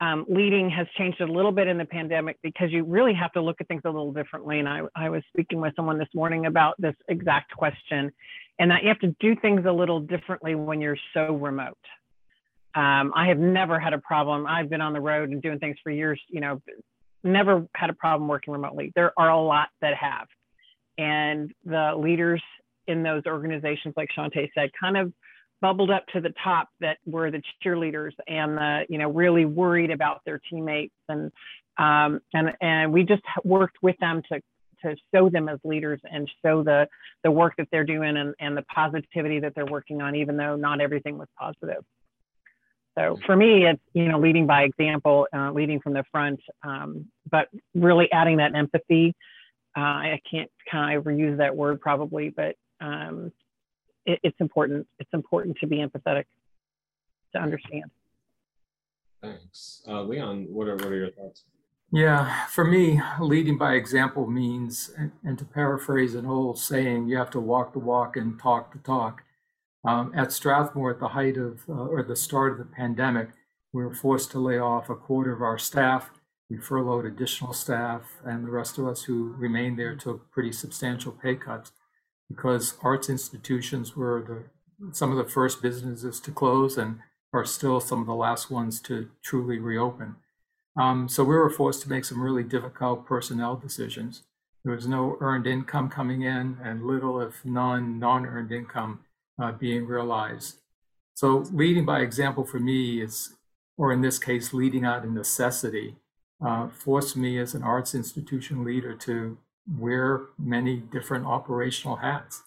um, 0.00 0.24
leading 0.28 0.70
has 0.70 0.86
changed 0.96 1.20
a 1.20 1.26
little 1.26 1.50
bit 1.50 1.66
in 1.66 1.76
the 1.76 1.84
pandemic 1.84 2.38
because 2.42 2.70
you 2.70 2.84
really 2.84 3.14
have 3.14 3.32
to 3.32 3.40
look 3.40 3.56
at 3.60 3.66
things 3.66 3.82
a 3.84 3.90
little 3.90 4.12
differently. 4.12 4.60
And 4.60 4.68
I, 4.68 4.82
I 4.94 5.08
was 5.08 5.22
speaking 5.28 5.60
with 5.60 5.74
someone 5.74 5.98
this 5.98 6.08
morning 6.14 6.46
about 6.46 6.74
this 6.78 6.94
exact 7.08 7.54
question, 7.56 8.12
and 8.58 8.70
that 8.70 8.82
you 8.82 8.88
have 8.88 9.00
to 9.00 9.14
do 9.20 9.34
things 9.36 9.64
a 9.66 9.72
little 9.72 10.00
differently 10.00 10.54
when 10.54 10.80
you're 10.80 10.98
so 11.14 11.34
remote. 11.34 11.78
Um, 12.74 13.12
I 13.16 13.28
have 13.28 13.38
never 13.38 13.80
had 13.80 13.92
a 13.92 13.98
problem. 13.98 14.46
I've 14.46 14.70
been 14.70 14.80
on 14.80 14.92
the 14.92 15.00
road 15.00 15.30
and 15.30 15.42
doing 15.42 15.58
things 15.58 15.76
for 15.82 15.90
years, 15.90 16.20
you 16.28 16.40
know, 16.40 16.60
never 17.24 17.66
had 17.74 17.90
a 17.90 17.94
problem 17.94 18.28
working 18.28 18.52
remotely. 18.52 18.92
There 18.94 19.12
are 19.18 19.30
a 19.30 19.40
lot 19.40 19.68
that 19.80 19.94
have. 19.94 20.28
And 20.96 21.52
the 21.64 21.94
leaders 21.96 22.42
in 22.86 23.02
those 23.02 23.22
organizations, 23.26 23.94
like 23.96 24.10
Shonte 24.16 24.48
said, 24.54 24.70
kind 24.78 24.96
of 24.96 25.12
bubbled 25.60 25.90
up 25.90 26.06
to 26.08 26.20
the 26.20 26.32
top 26.42 26.68
that 26.80 26.98
were 27.06 27.30
the 27.30 27.42
cheerleaders 27.64 28.12
and 28.26 28.56
the, 28.56 28.86
you 28.88 28.98
know, 28.98 29.10
really 29.10 29.44
worried 29.44 29.90
about 29.90 30.20
their 30.24 30.40
teammates. 30.50 30.94
And, 31.08 31.32
um, 31.76 32.20
and, 32.32 32.52
and 32.60 32.92
we 32.92 33.04
just 33.04 33.22
worked 33.44 33.78
with 33.82 33.96
them 33.98 34.22
to, 34.32 34.40
to 34.82 34.96
show 35.12 35.28
them 35.28 35.48
as 35.48 35.58
leaders 35.64 36.00
and 36.10 36.30
show 36.44 36.62
the, 36.62 36.88
the 37.24 37.30
work 37.30 37.54
that 37.58 37.68
they're 37.72 37.84
doing 37.84 38.16
and, 38.16 38.34
and 38.38 38.56
the 38.56 38.62
positivity 38.62 39.40
that 39.40 39.54
they're 39.54 39.66
working 39.66 40.00
on, 40.00 40.14
even 40.14 40.36
though 40.36 40.56
not 40.56 40.80
everything 40.80 41.18
was 41.18 41.28
positive. 41.38 41.84
So 42.98 43.16
for 43.26 43.36
me, 43.36 43.64
it's 43.64 43.80
you 43.92 44.08
know 44.08 44.18
leading 44.18 44.46
by 44.48 44.62
example, 44.62 45.28
uh, 45.32 45.52
leading 45.52 45.78
from 45.80 45.92
the 45.92 46.02
front, 46.10 46.40
um, 46.64 47.06
but 47.30 47.46
really 47.72 48.10
adding 48.10 48.38
that 48.38 48.56
empathy. 48.56 49.14
Uh, 49.76 49.80
I 49.80 50.20
can't 50.28 50.50
kind 50.68 50.98
of 50.98 51.04
reuse 51.04 51.38
that 51.38 51.54
word 51.54 51.80
probably, 51.80 52.30
but 52.30 52.56
um, 52.80 53.30
it, 54.08 54.18
it's 54.22 54.40
important. 54.40 54.86
It's 54.98 55.12
important 55.12 55.58
to 55.60 55.66
be 55.66 55.76
empathetic 55.76 56.24
to 57.34 57.40
understand. 57.40 57.90
Thanks, 59.22 59.82
uh, 59.86 60.02
Leon. 60.02 60.46
What 60.48 60.68
are 60.68 60.76
what 60.76 60.86
are 60.86 60.96
your 60.96 61.10
thoughts? 61.10 61.44
Yeah, 61.90 62.46
for 62.46 62.64
me, 62.64 63.00
leading 63.20 63.56
by 63.56 63.74
example 63.74 64.26
means, 64.26 64.90
and 65.24 65.38
to 65.38 65.44
paraphrase 65.44 66.14
an 66.14 66.26
old 66.26 66.58
saying, 66.58 67.08
you 67.08 67.16
have 67.16 67.30
to 67.30 67.40
walk 67.40 67.72
the 67.72 67.78
walk 67.78 68.16
and 68.16 68.38
talk 68.38 68.72
the 68.72 68.78
talk. 68.78 69.22
Um, 69.86 70.12
at 70.14 70.30
Strathmore, 70.32 70.90
at 70.90 71.00
the 71.00 71.08
height 71.08 71.38
of 71.38 71.60
uh, 71.68 71.72
or 71.72 72.02
the 72.02 72.16
start 72.16 72.52
of 72.52 72.58
the 72.58 72.64
pandemic, 72.64 73.30
we 73.72 73.84
were 73.84 73.94
forced 73.94 74.30
to 74.32 74.38
lay 74.38 74.58
off 74.58 74.90
a 74.90 74.94
quarter 74.94 75.32
of 75.32 75.42
our 75.42 75.58
staff. 75.58 76.10
We 76.50 76.58
furloughed 76.58 77.06
additional 77.06 77.52
staff, 77.52 78.02
and 78.24 78.44
the 78.44 78.50
rest 78.50 78.78
of 78.78 78.86
us 78.86 79.04
who 79.04 79.34
remained 79.36 79.78
there 79.78 79.94
took 79.96 80.30
pretty 80.30 80.52
substantial 80.52 81.12
pay 81.12 81.36
cuts 81.36 81.72
because 82.28 82.74
arts 82.82 83.08
institutions 83.08 83.96
were 83.96 84.22
the, 84.80 84.94
some 84.94 85.10
of 85.10 85.16
the 85.16 85.30
first 85.30 85.62
businesses 85.62 86.20
to 86.20 86.30
close 86.30 86.76
and 86.76 86.98
are 87.32 87.44
still 87.44 87.80
some 87.80 88.00
of 88.00 88.06
the 88.06 88.14
last 88.14 88.50
ones 88.50 88.80
to 88.80 89.08
truly 89.22 89.58
reopen. 89.58 90.16
Um, 90.78 91.08
so 91.08 91.24
we 91.24 91.34
were 91.34 91.50
forced 91.50 91.82
to 91.82 91.90
make 91.90 92.04
some 92.04 92.22
really 92.22 92.44
difficult 92.44 93.06
personnel 93.06 93.56
decisions. 93.56 94.22
There 94.64 94.74
was 94.74 94.86
no 94.86 95.16
earned 95.20 95.46
income 95.46 95.88
coming 95.88 96.22
in 96.22 96.58
and 96.62 96.86
little, 96.86 97.20
if 97.20 97.44
none, 97.44 97.98
non 97.98 98.26
earned 98.26 98.52
income 98.52 99.00
uh, 99.40 99.52
being 99.52 99.86
realized. 99.86 100.60
So 101.14 101.44
leading 101.52 101.84
by 101.84 102.00
example 102.00 102.44
for 102.44 102.60
me 102.60 103.02
is, 103.02 103.34
or 103.76 103.92
in 103.92 104.02
this 104.02 104.18
case, 104.18 104.52
leading 104.52 104.84
out 104.84 105.04
of 105.04 105.10
necessity, 105.10 105.96
uh, 106.44 106.68
forced 106.68 107.16
me 107.16 107.38
as 107.38 107.54
an 107.54 107.62
arts 107.62 107.94
institution 107.94 108.64
leader 108.64 108.94
to 108.94 109.38
wear 109.76 110.26
many 110.38 110.76
different 110.76 111.26
operational 111.26 111.96
hats. 111.96 112.42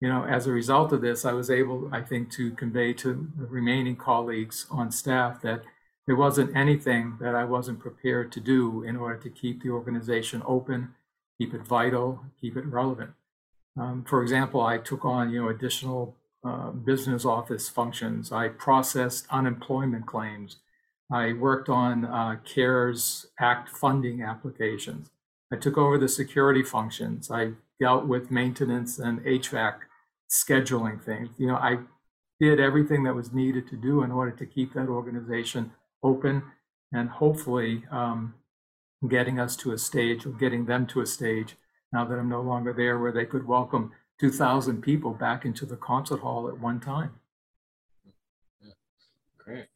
You 0.00 0.08
know, 0.08 0.24
as 0.24 0.46
a 0.46 0.52
result 0.52 0.92
of 0.92 1.00
this, 1.00 1.24
I 1.24 1.32
was 1.32 1.50
able, 1.50 1.88
I 1.92 2.02
think, 2.02 2.30
to 2.32 2.50
convey 2.52 2.92
to 2.94 3.28
the 3.38 3.46
remaining 3.46 3.96
colleagues 3.96 4.66
on 4.70 4.90
staff 4.90 5.40
that 5.42 5.62
there 6.06 6.16
wasn't 6.16 6.54
anything 6.56 7.16
that 7.20 7.34
I 7.34 7.44
wasn't 7.44 7.80
prepared 7.80 8.30
to 8.32 8.40
do 8.40 8.82
in 8.82 8.96
order 8.96 9.16
to 9.20 9.30
keep 9.30 9.62
the 9.62 9.70
organization 9.70 10.42
open, 10.46 10.94
keep 11.38 11.54
it 11.54 11.66
vital, 11.66 12.20
keep 12.40 12.56
it 12.56 12.66
relevant. 12.66 13.12
Um, 13.78 14.04
for 14.06 14.22
example, 14.22 14.60
I 14.60 14.78
took 14.78 15.04
on, 15.04 15.30
you 15.30 15.42
know, 15.42 15.48
additional 15.48 16.16
uh, 16.44 16.70
business 16.70 17.24
office 17.24 17.68
functions. 17.68 18.30
I 18.30 18.48
processed 18.48 19.26
unemployment 19.30 20.06
claims. 20.06 20.56
I 21.10 21.32
worked 21.32 21.68
on 21.68 22.04
uh, 22.04 22.36
CARES 22.44 23.26
Act 23.40 23.70
funding 23.70 24.22
applications. 24.22 25.10
I 25.54 25.56
took 25.56 25.78
over 25.78 25.98
the 25.98 26.08
security 26.08 26.64
functions. 26.64 27.30
I 27.30 27.52
dealt 27.78 28.06
with 28.06 28.28
maintenance 28.28 28.98
and 28.98 29.20
HVAC 29.20 29.76
scheduling 30.28 31.00
things. 31.00 31.28
You 31.38 31.46
know, 31.46 31.54
I 31.54 31.78
did 32.40 32.58
everything 32.58 33.04
that 33.04 33.14
was 33.14 33.32
needed 33.32 33.68
to 33.68 33.76
do 33.76 34.02
in 34.02 34.10
order 34.10 34.32
to 34.32 34.46
keep 34.46 34.74
that 34.74 34.88
organization 34.88 35.70
open 36.02 36.42
and 36.92 37.08
hopefully 37.08 37.84
um, 37.92 38.34
getting 39.08 39.38
us 39.38 39.54
to 39.58 39.70
a 39.70 39.78
stage 39.78 40.26
or 40.26 40.30
getting 40.30 40.66
them 40.66 40.88
to 40.88 41.00
a 41.00 41.06
stage 41.06 41.54
now 41.92 42.04
that 42.04 42.18
I'm 42.18 42.28
no 42.28 42.40
longer 42.40 42.72
there 42.72 42.98
where 42.98 43.12
they 43.12 43.24
could 43.24 43.46
welcome 43.46 43.92
2,000 44.18 44.82
people 44.82 45.12
back 45.12 45.44
into 45.44 45.64
the 45.66 45.76
concert 45.76 46.18
hall 46.18 46.48
at 46.48 46.58
one 46.58 46.80
time. 46.80 47.12
Yeah. 48.60 48.72
Great. 49.38 49.66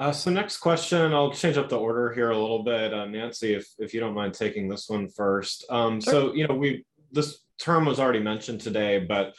Uh, 0.00 0.10
so 0.10 0.30
next 0.30 0.56
question, 0.56 1.12
I'll 1.12 1.30
change 1.30 1.58
up 1.58 1.68
the 1.68 1.78
order 1.78 2.10
here 2.14 2.30
a 2.30 2.38
little 2.38 2.62
bit. 2.62 2.94
Uh, 2.94 3.04
Nancy, 3.04 3.52
if, 3.52 3.68
if 3.78 3.92
you 3.92 4.00
don't 4.00 4.14
mind 4.14 4.32
taking 4.32 4.66
this 4.66 4.88
one 4.88 5.10
first. 5.10 5.66
Um, 5.68 6.00
sure. 6.00 6.12
So, 6.12 6.34
you 6.34 6.48
know, 6.48 6.54
we 6.54 6.86
this 7.12 7.40
term 7.60 7.84
was 7.84 8.00
already 8.00 8.20
mentioned 8.20 8.62
today, 8.62 9.00
but 9.00 9.34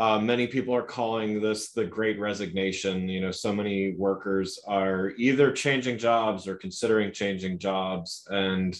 uh, 0.00 0.18
many 0.18 0.48
people 0.48 0.74
are 0.74 0.82
calling 0.82 1.40
this 1.40 1.70
the 1.70 1.84
great 1.84 2.18
resignation. 2.18 3.08
You 3.08 3.20
know, 3.20 3.30
so 3.30 3.52
many 3.52 3.94
workers 3.96 4.58
are 4.66 5.12
either 5.18 5.52
changing 5.52 5.98
jobs 5.98 6.48
or 6.48 6.56
considering 6.56 7.12
changing 7.12 7.60
jobs. 7.60 8.26
And 8.28 8.76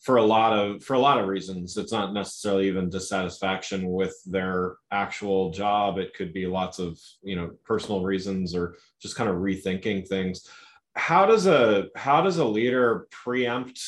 for 0.00 0.16
a 0.16 0.22
lot 0.22 0.56
of 0.56 0.82
for 0.82 0.94
a 0.94 0.98
lot 0.98 1.18
of 1.18 1.26
reasons 1.26 1.76
it's 1.76 1.92
not 1.92 2.12
necessarily 2.12 2.68
even 2.68 2.88
dissatisfaction 2.88 3.90
with 3.90 4.16
their 4.26 4.76
actual 4.90 5.50
job. 5.50 5.98
It 5.98 6.14
could 6.14 6.32
be 6.32 6.46
lots 6.46 6.78
of 6.78 6.98
you 7.22 7.36
know 7.36 7.50
personal 7.64 8.04
reasons 8.04 8.54
or 8.54 8.76
just 9.00 9.16
kind 9.16 9.28
of 9.28 9.36
rethinking 9.36 10.06
things. 10.06 10.48
How 10.94 11.26
does 11.26 11.46
a 11.46 11.88
how 11.96 12.22
does 12.22 12.38
a 12.38 12.44
leader 12.44 13.06
preempt 13.10 13.80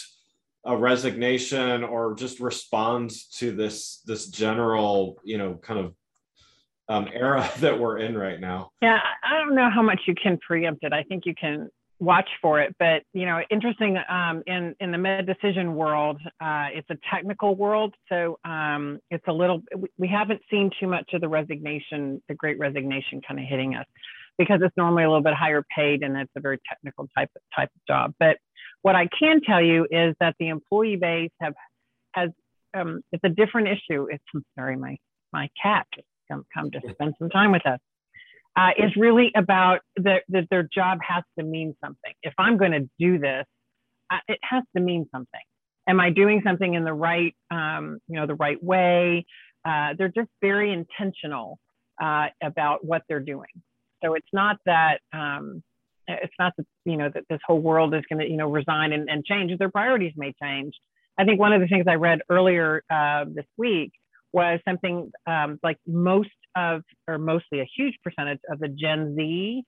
a 0.67 0.77
resignation 0.77 1.85
or 1.85 2.15
just 2.15 2.41
respond 2.41 3.13
to 3.35 3.53
this 3.53 4.03
this 4.07 4.29
general 4.29 5.19
you 5.25 5.39
know 5.39 5.55
kind 5.55 5.81
of 5.81 5.95
um, 6.89 7.09
era 7.15 7.49
that 7.61 7.79
we're 7.79 7.99
in 7.99 8.19
right 8.19 8.41
now? 8.41 8.71
Yeah 8.83 8.99
i 9.23 9.39
don't 9.39 9.55
know 9.55 9.71
how 9.71 9.83
much 9.83 10.01
you 10.07 10.15
can 10.15 10.39
preempt 10.39 10.83
it. 10.83 10.93
I 10.93 11.05
think 11.05 11.25
you 11.25 11.35
can 11.35 11.71
watch 12.01 12.29
for 12.41 12.61
it. 12.61 12.75
But 12.79 13.03
you 13.13 13.27
know, 13.27 13.41
interesting 13.51 13.99
um, 14.09 14.43
in 14.47 14.75
in 14.81 14.91
the 14.91 14.99
Medecision 14.99 15.75
world, 15.75 16.21
uh, 16.41 16.69
it's 16.73 16.89
a 16.91 16.97
technical 17.13 17.55
world, 17.55 17.95
so 18.09 18.39
um, 18.45 18.99
it's 19.11 19.25
a 19.29 19.33
little. 19.33 19.63
We 19.99 20.09
haven't 20.09 20.41
seen 20.51 20.71
too 20.81 20.89
much 20.89 21.11
of 21.13 21.21
the 21.21 21.29
resignation, 21.29 22.23
the 22.29 22.35
Great 22.35 22.59
Resignation, 22.59 23.21
kind 23.27 23.39
of 23.39 23.47
hitting 23.47 23.77
us, 23.77 23.87
because 24.39 24.61
it's 24.63 24.77
normally 24.77 25.05
a 25.05 25.09
little 25.09 25.23
bit 25.23 25.35
higher 25.35 25.63
paid 25.75 26.03
and 26.03 26.17
it's 26.17 26.33
a 26.37 26.41
very 26.41 26.59
technical 26.69 27.07
type 27.17 27.31
of, 27.37 27.43
type 27.55 27.71
of 27.75 27.87
job. 27.87 28.15
But 28.19 28.39
what 28.83 28.97
I 28.97 29.09
can 29.19 29.41
tell 29.43 29.63
you 29.63 29.87
is 29.91 30.15
that 30.21 30.35
the 30.41 30.49
employee 30.49 30.97
base 30.97 31.31
have 31.41 31.55
has 32.15 32.31
um, 32.75 33.03
it's 33.13 33.25
a 33.25 33.29
different 33.29 33.69
issue. 33.69 34.07
It's 34.11 34.25
sorry, 34.59 34.77
my 34.77 34.97
my 35.33 35.49
cat 35.63 35.87
come 36.29 36.45
come 36.53 36.71
to 36.71 36.81
spend 36.91 37.15
some 37.19 37.31
time 37.31 37.53
with 37.53 37.67
us 37.67 37.81
uh, 38.57 38.71
is 38.77 38.91
really 38.97 39.31
about 39.37 39.81
that 39.97 40.23
the, 40.29 40.47
their 40.51 40.63
job 40.63 40.99
has 41.07 41.25
to 41.39 41.45
mean 41.45 41.75
something. 41.83 42.13
If 42.23 42.35
I'm 42.39 42.57
going 42.57 42.73
to 42.73 42.89
do 42.99 43.19
this, 43.19 43.45
I, 44.11 44.19
it 44.29 44.39
has 44.43 44.65
to 44.77 44.83
mean 44.83 45.07
something. 45.13 45.41
Am 45.89 46.01
I 46.01 46.11
doing 46.11 46.43
something 46.45 46.75
in 46.75 46.85
the 46.85 46.93
right, 46.93 47.35
um, 47.51 47.99
you 48.09 48.17
know, 48.17 48.27
the 48.27 48.35
right 48.35 48.63
way? 48.63 49.25
Uh, 49.65 49.95
they're 49.97 50.09
just 50.15 50.29
very 50.41 50.73
intentional 50.73 51.59
uh, 52.03 52.27
about 52.43 52.85
what 52.85 53.03
they're 53.09 53.21
doing. 53.21 53.49
So 54.03 54.15
it's 54.15 54.29
not 54.33 54.57
that 54.67 55.01
um, 55.13 55.63
it's 56.09 56.35
not 56.39 56.55
that 56.57 56.67
you 56.85 56.97
know 56.97 57.11
that 57.13 57.25
this 57.29 57.41
whole 57.47 57.61
world 57.61 57.95
is 57.95 58.03
going 58.11 58.21
to 58.21 58.31
you 58.31 58.37
know 58.37 58.51
resign 58.51 58.93
and, 58.93 59.09
and 59.09 59.25
change. 59.25 59.57
Their 59.59 59.71
priorities 59.71 60.13
may 60.17 60.35
change. 60.43 60.75
I 61.19 61.25
think 61.25 61.39
one 61.39 61.53
of 61.53 61.61
the 61.61 61.67
things 61.67 61.85
I 61.87 61.95
read 61.95 62.21
earlier 62.31 62.83
uh, 62.91 63.27
this 63.29 63.45
week 63.59 63.93
was 64.33 64.61
something 64.67 65.11
um, 65.27 65.59
like 65.63 65.77
most 65.87 66.31
of, 66.57 66.83
or 67.09 67.19
mostly 67.19 67.61
a 67.61 67.69
huge 67.77 67.95
percentage 68.03 68.41
of 68.51 68.59
the 68.59 68.69
Gen 68.69 69.15
Z 69.17 69.63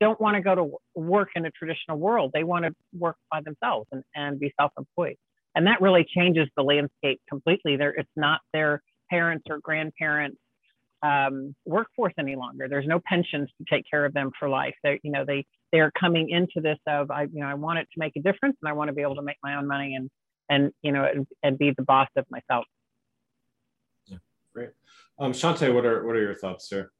don't 0.00 0.20
want 0.20 0.36
to 0.36 0.42
go 0.42 0.54
to 0.54 0.70
work 0.94 1.30
in 1.34 1.46
a 1.46 1.50
traditional 1.50 1.98
world. 1.98 2.30
They 2.34 2.44
want 2.44 2.64
to 2.64 2.72
work 2.92 3.16
by 3.30 3.40
themselves 3.40 3.86
and, 3.92 4.02
and 4.14 4.38
be 4.38 4.52
self 4.60 4.72
employed. 4.78 5.16
And 5.54 5.66
that 5.66 5.80
really 5.80 6.04
changes 6.04 6.48
the 6.56 6.62
landscape 6.62 7.20
completely. 7.28 7.76
There, 7.76 7.90
it's 7.90 8.10
not 8.14 8.40
their 8.52 8.82
parents 9.10 9.44
or 9.48 9.58
grandparents 9.62 10.36
um, 11.02 11.54
workforce 11.64 12.12
any 12.18 12.36
longer. 12.36 12.68
There's 12.68 12.86
no 12.86 13.00
pensions 13.06 13.48
to 13.58 13.64
take 13.70 13.84
care 13.90 14.04
of 14.04 14.12
them 14.12 14.30
for 14.38 14.48
life. 14.48 14.74
They, 14.82 15.00
you 15.02 15.12
know, 15.12 15.24
they 15.26 15.44
they 15.72 15.80
are 15.80 15.92
coming 15.98 16.28
into 16.30 16.60
this 16.60 16.78
of 16.86 17.10
I, 17.10 17.22
you 17.22 17.40
know, 17.40 17.46
I 17.46 17.54
want 17.54 17.78
it 17.78 17.88
to 17.94 17.98
make 17.98 18.12
a 18.16 18.20
difference, 18.20 18.56
and 18.62 18.68
I 18.68 18.72
want 18.72 18.88
to 18.88 18.94
be 18.94 19.02
able 19.02 19.16
to 19.16 19.22
make 19.22 19.36
my 19.42 19.56
own 19.56 19.66
money 19.66 19.94
and 19.94 20.10
and 20.48 20.72
you 20.82 20.92
know 20.92 21.04
and, 21.04 21.26
and 21.42 21.58
be 21.58 21.72
the 21.76 21.82
boss 21.82 22.08
of 22.16 22.24
myself 22.30 22.64
Great. 24.56 24.70
Um, 25.18 25.32
Shonte, 25.32 25.72
what 25.74 25.84
are 25.84 26.06
what 26.06 26.16
are 26.16 26.22
your 26.22 26.34
thoughts 26.34 26.70
here? 26.70 26.90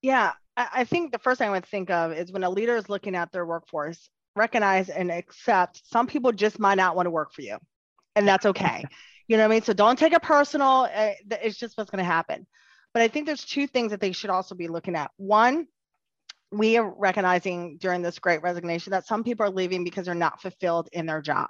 Yeah, 0.00 0.32
I 0.56 0.84
think 0.84 1.12
the 1.12 1.18
first 1.18 1.38
thing 1.38 1.48
I 1.48 1.52
would 1.52 1.66
think 1.66 1.90
of 1.90 2.12
is 2.12 2.32
when 2.32 2.42
a 2.42 2.48
leader 2.48 2.74
is 2.74 2.88
looking 2.88 3.14
at 3.14 3.30
their 3.32 3.44
workforce, 3.44 4.08
recognize 4.34 4.88
and 4.88 5.10
accept 5.10 5.82
some 5.84 6.06
people 6.06 6.32
just 6.32 6.58
might 6.58 6.76
not 6.76 6.96
want 6.96 7.04
to 7.04 7.10
work 7.10 7.34
for 7.34 7.42
you, 7.42 7.58
and 8.16 8.26
that's 8.26 8.46
okay. 8.46 8.84
You 9.28 9.36
know 9.36 9.44
what 9.44 9.52
I 9.52 9.54
mean? 9.54 9.62
So 9.62 9.72
don't 9.72 9.96
take 9.96 10.12
it 10.12 10.22
personal. 10.22 10.88
Eh, 10.90 11.14
it's 11.40 11.56
just 11.56 11.78
what's 11.78 11.88
going 11.88 12.02
to 12.02 12.12
happen. 12.12 12.48
But 12.92 13.04
I 13.04 13.06
think 13.06 13.26
there's 13.26 13.44
two 13.44 13.68
things 13.68 13.92
that 13.92 14.00
they 14.00 14.10
should 14.10 14.28
also 14.28 14.56
be 14.56 14.66
looking 14.66 14.96
at. 14.96 15.12
One, 15.18 15.68
we 16.50 16.76
are 16.78 16.92
recognizing 16.98 17.78
during 17.78 18.02
this 18.02 18.18
great 18.18 18.42
resignation 18.42 18.90
that 18.90 19.06
some 19.06 19.22
people 19.22 19.46
are 19.46 19.50
leaving 19.50 19.84
because 19.84 20.06
they're 20.06 20.16
not 20.16 20.42
fulfilled 20.42 20.88
in 20.92 21.06
their 21.06 21.22
job. 21.22 21.46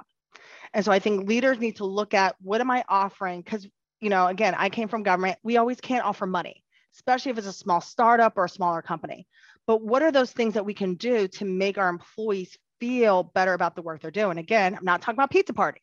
And 0.74 0.84
so 0.84 0.92
I 0.92 0.98
think 0.98 1.26
leaders 1.26 1.58
need 1.58 1.76
to 1.76 1.86
look 1.86 2.12
at 2.12 2.36
what 2.42 2.60
am 2.60 2.70
I 2.70 2.84
offering? 2.86 3.40
Because, 3.40 3.66
you 4.00 4.10
know, 4.10 4.26
again, 4.26 4.54
I 4.56 4.68
came 4.68 4.88
from 4.88 5.02
government. 5.02 5.38
We 5.42 5.56
always 5.56 5.80
can't 5.80 6.04
offer 6.04 6.26
money, 6.26 6.64
especially 6.94 7.32
if 7.32 7.38
it's 7.38 7.46
a 7.46 7.52
small 7.52 7.80
startup 7.80 8.36
or 8.36 8.46
a 8.46 8.48
smaller 8.48 8.82
company. 8.82 9.26
But 9.66 9.82
what 9.82 10.02
are 10.02 10.10
those 10.10 10.32
things 10.32 10.54
that 10.54 10.64
we 10.64 10.74
can 10.74 10.94
do 10.94 11.28
to 11.28 11.44
make 11.44 11.78
our 11.78 11.88
employees 11.88 12.56
feel 12.80 13.22
better 13.22 13.52
about 13.52 13.76
the 13.76 13.82
work 13.82 14.00
they're 14.00 14.10
doing? 14.10 14.38
Again, 14.38 14.74
I'm 14.74 14.84
not 14.84 15.02
talking 15.02 15.16
about 15.16 15.30
pizza 15.30 15.52
parties, 15.52 15.82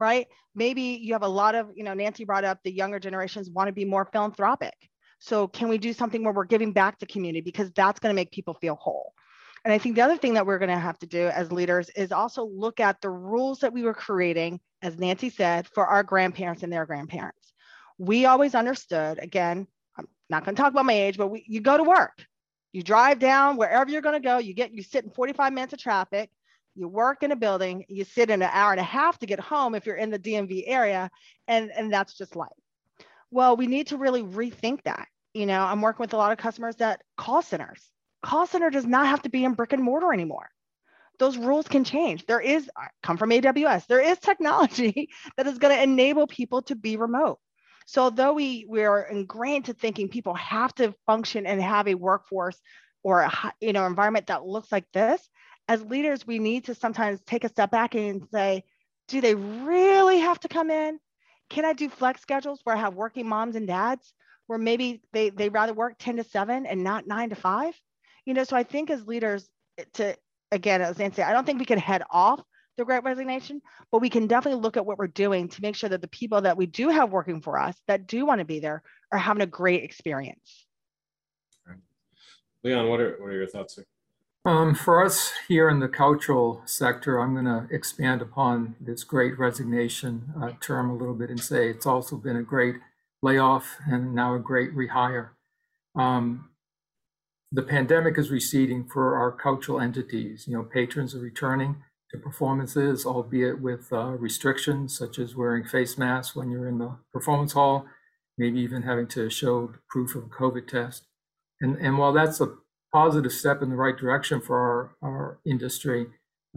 right? 0.00 0.26
Maybe 0.54 0.82
you 0.82 1.12
have 1.12 1.22
a 1.22 1.28
lot 1.28 1.54
of, 1.54 1.68
you 1.76 1.84
know, 1.84 1.94
Nancy 1.94 2.24
brought 2.24 2.44
up 2.44 2.58
the 2.64 2.72
younger 2.72 2.98
generations 2.98 3.50
want 3.50 3.68
to 3.68 3.72
be 3.72 3.84
more 3.84 4.08
philanthropic. 4.10 4.74
So 5.20 5.46
can 5.46 5.68
we 5.68 5.76
do 5.76 5.92
something 5.92 6.24
where 6.24 6.32
we're 6.32 6.46
giving 6.46 6.72
back 6.72 6.98
to 6.98 7.06
community 7.06 7.42
because 7.42 7.70
that's 7.72 8.00
going 8.00 8.10
to 8.10 8.16
make 8.16 8.32
people 8.32 8.54
feel 8.54 8.74
whole. 8.74 9.12
And 9.64 9.72
I 9.72 9.78
think 9.78 9.94
the 9.94 10.02
other 10.02 10.16
thing 10.16 10.34
that 10.34 10.46
we're 10.46 10.58
going 10.58 10.70
to 10.70 10.78
have 10.78 10.98
to 11.00 11.06
do 11.06 11.28
as 11.28 11.52
leaders 11.52 11.90
is 11.90 12.12
also 12.12 12.44
look 12.44 12.80
at 12.80 13.00
the 13.00 13.10
rules 13.10 13.60
that 13.60 13.72
we 13.72 13.82
were 13.82 13.94
creating, 13.94 14.60
as 14.80 14.98
Nancy 14.98 15.28
said, 15.28 15.68
for 15.68 15.86
our 15.86 16.02
grandparents 16.02 16.62
and 16.62 16.72
their 16.72 16.86
grandparents. 16.86 17.52
We 17.98 18.24
always 18.24 18.54
understood, 18.54 19.18
again, 19.18 19.66
I'm 19.98 20.08
not 20.30 20.44
going 20.44 20.54
to 20.54 20.62
talk 20.62 20.72
about 20.72 20.86
my 20.86 20.94
age, 20.94 21.18
but 21.18 21.28
we, 21.28 21.44
you 21.46 21.60
go 21.60 21.76
to 21.76 21.84
work, 21.84 22.24
you 22.72 22.82
drive 22.82 23.18
down 23.18 23.56
wherever 23.56 23.90
you're 23.90 24.00
going 24.00 24.20
to 24.20 24.26
go, 24.26 24.38
you 24.38 24.54
get, 24.54 24.72
you 24.72 24.82
sit 24.82 25.04
in 25.04 25.10
45 25.10 25.52
minutes 25.52 25.74
of 25.74 25.78
traffic, 25.78 26.30
you 26.74 26.88
work 26.88 27.22
in 27.22 27.32
a 27.32 27.36
building, 27.36 27.84
you 27.88 28.04
sit 28.04 28.30
in 28.30 28.40
an 28.40 28.50
hour 28.50 28.70
and 28.70 28.80
a 28.80 28.84
half 28.84 29.18
to 29.18 29.26
get 29.26 29.40
home 29.40 29.74
if 29.74 29.84
you're 29.84 29.96
in 29.96 30.10
the 30.10 30.18
DMV 30.18 30.64
area, 30.66 31.10
and, 31.48 31.70
and 31.76 31.92
that's 31.92 32.16
just 32.16 32.36
life. 32.36 32.48
Well, 33.30 33.56
we 33.56 33.66
need 33.66 33.88
to 33.88 33.98
really 33.98 34.22
rethink 34.22 34.84
that. 34.84 35.06
You 35.34 35.46
know, 35.46 35.60
I'm 35.62 35.82
working 35.82 36.02
with 36.02 36.14
a 36.14 36.16
lot 36.16 36.32
of 36.32 36.38
customers 36.38 36.76
that 36.76 37.02
call 37.16 37.42
centers. 37.42 37.90
Call 38.22 38.46
center 38.46 38.70
does 38.70 38.86
not 38.86 39.06
have 39.06 39.22
to 39.22 39.30
be 39.30 39.44
in 39.44 39.54
brick 39.54 39.72
and 39.72 39.82
mortar 39.82 40.12
anymore. 40.12 40.48
Those 41.18 41.36
rules 41.36 41.68
can 41.68 41.84
change. 41.84 42.26
There 42.26 42.40
is, 42.40 42.70
I 42.76 42.88
come 43.02 43.16
from 43.16 43.30
AWS, 43.30 43.86
there 43.86 44.00
is 44.00 44.18
technology 44.18 45.10
that 45.36 45.46
is 45.46 45.58
going 45.58 45.76
to 45.76 45.82
enable 45.82 46.26
people 46.26 46.62
to 46.62 46.74
be 46.74 46.96
remote. 46.96 47.38
So 47.86 48.02
although 48.02 48.32
we, 48.32 48.66
we 48.68 48.84
are 48.84 49.02
ingrained 49.02 49.66
to 49.66 49.74
thinking 49.74 50.08
people 50.08 50.34
have 50.34 50.74
to 50.76 50.94
function 51.06 51.46
and 51.46 51.60
have 51.60 51.88
a 51.88 51.94
workforce 51.94 52.58
or 53.02 53.22
a 53.22 53.52
you 53.60 53.72
know 53.72 53.86
environment 53.86 54.28
that 54.28 54.46
looks 54.46 54.70
like 54.70 54.86
this, 54.92 55.28
as 55.68 55.82
leaders, 55.84 56.26
we 56.26 56.38
need 56.38 56.66
to 56.66 56.74
sometimes 56.74 57.20
take 57.26 57.44
a 57.44 57.48
step 57.48 57.70
back 57.70 57.94
and 57.94 58.26
say, 58.32 58.64
do 59.08 59.20
they 59.20 59.34
really 59.34 60.18
have 60.20 60.38
to 60.40 60.48
come 60.48 60.70
in? 60.70 60.98
can 61.50 61.64
I 61.64 61.72
do 61.72 61.88
flex 61.90 62.22
schedules 62.22 62.60
where 62.64 62.76
I 62.76 62.80
have 62.80 62.94
working 62.94 63.28
moms 63.28 63.56
and 63.56 63.66
dads 63.66 64.14
where 64.46 64.58
maybe 64.58 65.02
they 65.12 65.30
they 65.30 65.48
rather 65.48 65.74
work 65.74 65.96
10 65.98 66.16
to 66.16 66.24
7 66.24 66.64
and 66.64 66.82
not 66.82 67.06
9 67.06 67.30
to 67.30 67.36
5? 67.36 67.74
You 68.26 68.34
know, 68.34 68.44
so 68.44 68.56
I 68.56 68.62
think 68.62 68.90
as 68.90 69.06
leaders 69.06 69.48
to 69.94 70.16
again, 70.52 70.82
as 70.82 70.98
Nancy, 70.98 71.22
I 71.22 71.32
don't 71.32 71.44
think 71.44 71.58
we 71.58 71.64
can 71.64 71.78
head 71.78 72.02
off 72.10 72.42
the 72.76 72.84
great 72.84 73.04
resignation, 73.04 73.60
but 73.92 74.00
we 74.00 74.08
can 74.08 74.26
definitely 74.26 74.60
look 74.60 74.76
at 74.76 74.86
what 74.86 74.98
we're 74.98 75.06
doing 75.06 75.48
to 75.48 75.62
make 75.62 75.76
sure 75.76 75.90
that 75.90 76.00
the 76.00 76.08
people 76.08 76.40
that 76.40 76.56
we 76.56 76.66
do 76.66 76.88
have 76.88 77.10
working 77.10 77.40
for 77.40 77.58
us 77.58 77.76
that 77.86 78.06
do 78.06 78.24
want 78.24 78.38
to 78.38 78.44
be 78.44 78.58
there 78.58 78.82
are 79.12 79.18
having 79.18 79.42
a 79.42 79.46
great 79.46 79.84
experience. 79.84 80.66
Leon, 82.62 82.88
what 82.88 83.00
are, 83.00 83.16
what 83.20 83.28
are 83.28 83.36
your 83.36 83.46
thoughts? 83.46 83.76
Here? 83.76 83.86
Um, 84.44 84.74
for 84.74 85.04
us 85.04 85.32
here 85.48 85.68
in 85.68 85.80
the 85.80 85.88
cultural 85.88 86.62
sector, 86.64 87.18
I'm 87.18 87.34
going 87.34 87.44
to 87.44 87.66
expand 87.74 88.22
upon 88.22 88.74
this 88.80 89.04
great 89.04 89.38
resignation 89.38 90.32
uh, 90.40 90.52
term 90.60 90.88
a 90.88 90.94
little 90.94 91.14
bit 91.14 91.30
and 91.30 91.40
say 91.40 91.68
it's 91.68 91.86
also 91.86 92.16
been 92.16 92.36
a 92.36 92.42
great 92.42 92.76
layoff 93.22 93.76
and 93.86 94.14
now 94.14 94.34
a 94.34 94.38
great 94.38 94.74
rehire. 94.74 95.30
Um, 95.94 96.49
the 97.52 97.62
pandemic 97.62 98.16
is 98.16 98.30
receding 98.30 98.84
for 98.84 99.16
our 99.16 99.32
cultural 99.32 99.80
entities. 99.80 100.46
You 100.46 100.56
know, 100.56 100.62
patrons 100.62 101.14
are 101.14 101.20
returning 101.20 101.82
to 102.10 102.18
performances, 102.18 103.04
albeit 103.04 103.60
with 103.60 103.92
uh, 103.92 104.10
restrictions 104.10 104.96
such 104.96 105.18
as 105.18 105.36
wearing 105.36 105.64
face 105.64 105.98
masks 105.98 106.34
when 106.36 106.50
you're 106.50 106.68
in 106.68 106.78
the 106.78 106.96
performance 107.12 107.52
hall, 107.52 107.86
maybe 108.38 108.60
even 108.60 108.82
having 108.82 109.06
to 109.08 109.30
show 109.30 109.72
proof 109.88 110.14
of 110.14 110.24
a 110.24 110.28
COVID 110.28 110.66
test. 110.68 111.04
And, 111.60 111.76
and 111.76 111.98
while 111.98 112.12
that's 112.12 112.40
a 112.40 112.54
positive 112.92 113.32
step 113.32 113.62
in 113.62 113.70
the 113.70 113.76
right 113.76 113.96
direction 113.96 114.40
for 114.40 114.58
our, 114.58 115.08
our 115.08 115.38
industry, 115.44 116.06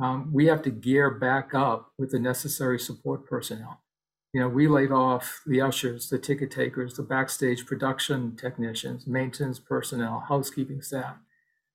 um, 0.02 0.32
we 0.34 0.48
have 0.48 0.64
to 0.64 0.72
gear 0.72 1.12
back 1.12 1.54
up 1.54 1.92
with 2.00 2.12
the 2.12 2.20
necessary 2.20 2.80
support 2.80 3.28
personnel. 3.28 3.83
You 4.34 4.42
know, 4.42 4.50
we 4.50 4.68
laid 4.68 4.92
off 4.92 5.42
the 5.46 5.62
ushers, 5.62 6.10
the 6.10 6.18
ticket 6.18 6.50
takers, 6.50 6.96
the 6.96 7.04
backstage 7.04 7.66
production 7.66 8.36
technicians, 8.36 9.06
maintenance 9.06 9.60
personnel, 9.60 10.26
housekeeping 10.28 10.82
staff. 10.82 11.16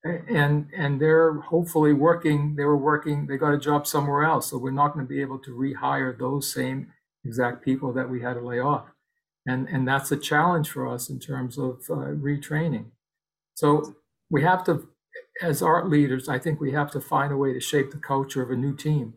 And 0.05 0.69
and 0.77 1.01
they're 1.01 1.35
hopefully 1.35 1.93
working, 1.93 2.57
they 2.57 2.65
were 2.65 2.77
working, 2.77 3.27
they 3.27 3.37
got 3.37 3.55
a 3.55 3.59
job 3.59 3.87
somewhere 3.87 4.25
else. 4.25 4.51
So 4.51 4.59
we're 4.59 4.71
not 4.71 4.93
going 4.93 5.05
to 5.05 5.09
be 5.09 5.21
able 5.21 5.39
to 5.41 5.51
rehire 5.51 6.17
those 6.17 6.53
same 6.53 6.93
exact 7.25 7.65
people 7.65 7.93
that 7.93 8.09
we 8.09 8.23
had 8.23 8.35
to 8.35 8.41
lay 8.41 8.61
off. 8.61 8.87
And, 9.47 9.69
and 9.69 9.89
that's 9.89 10.13
a 10.13 10.17
challenge 10.17 10.71
for 10.71 10.87
us 10.87 11.09
in 11.09 11.19
terms 11.19 11.59
of 11.59 11.81
uh, 11.91 12.13
retraining. 12.15 12.87
So 13.55 13.97
we 14.31 14.43
have 14.43 14.63
to, 14.65 14.89
as 15.43 15.63
art 15.63 15.89
leaders, 15.89 16.29
I 16.29 16.39
think 16.39 16.61
we 16.61 16.73
have 16.73 16.91
to 16.93 17.01
find 17.01 17.33
a 17.33 17.37
way 17.37 17.53
to 17.53 17.61
shape 17.61 17.91
the 17.91 17.99
culture 17.99 18.43
of 18.43 18.51
a 18.51 18.57
new 18.57 18.77
team, 18.77 19.15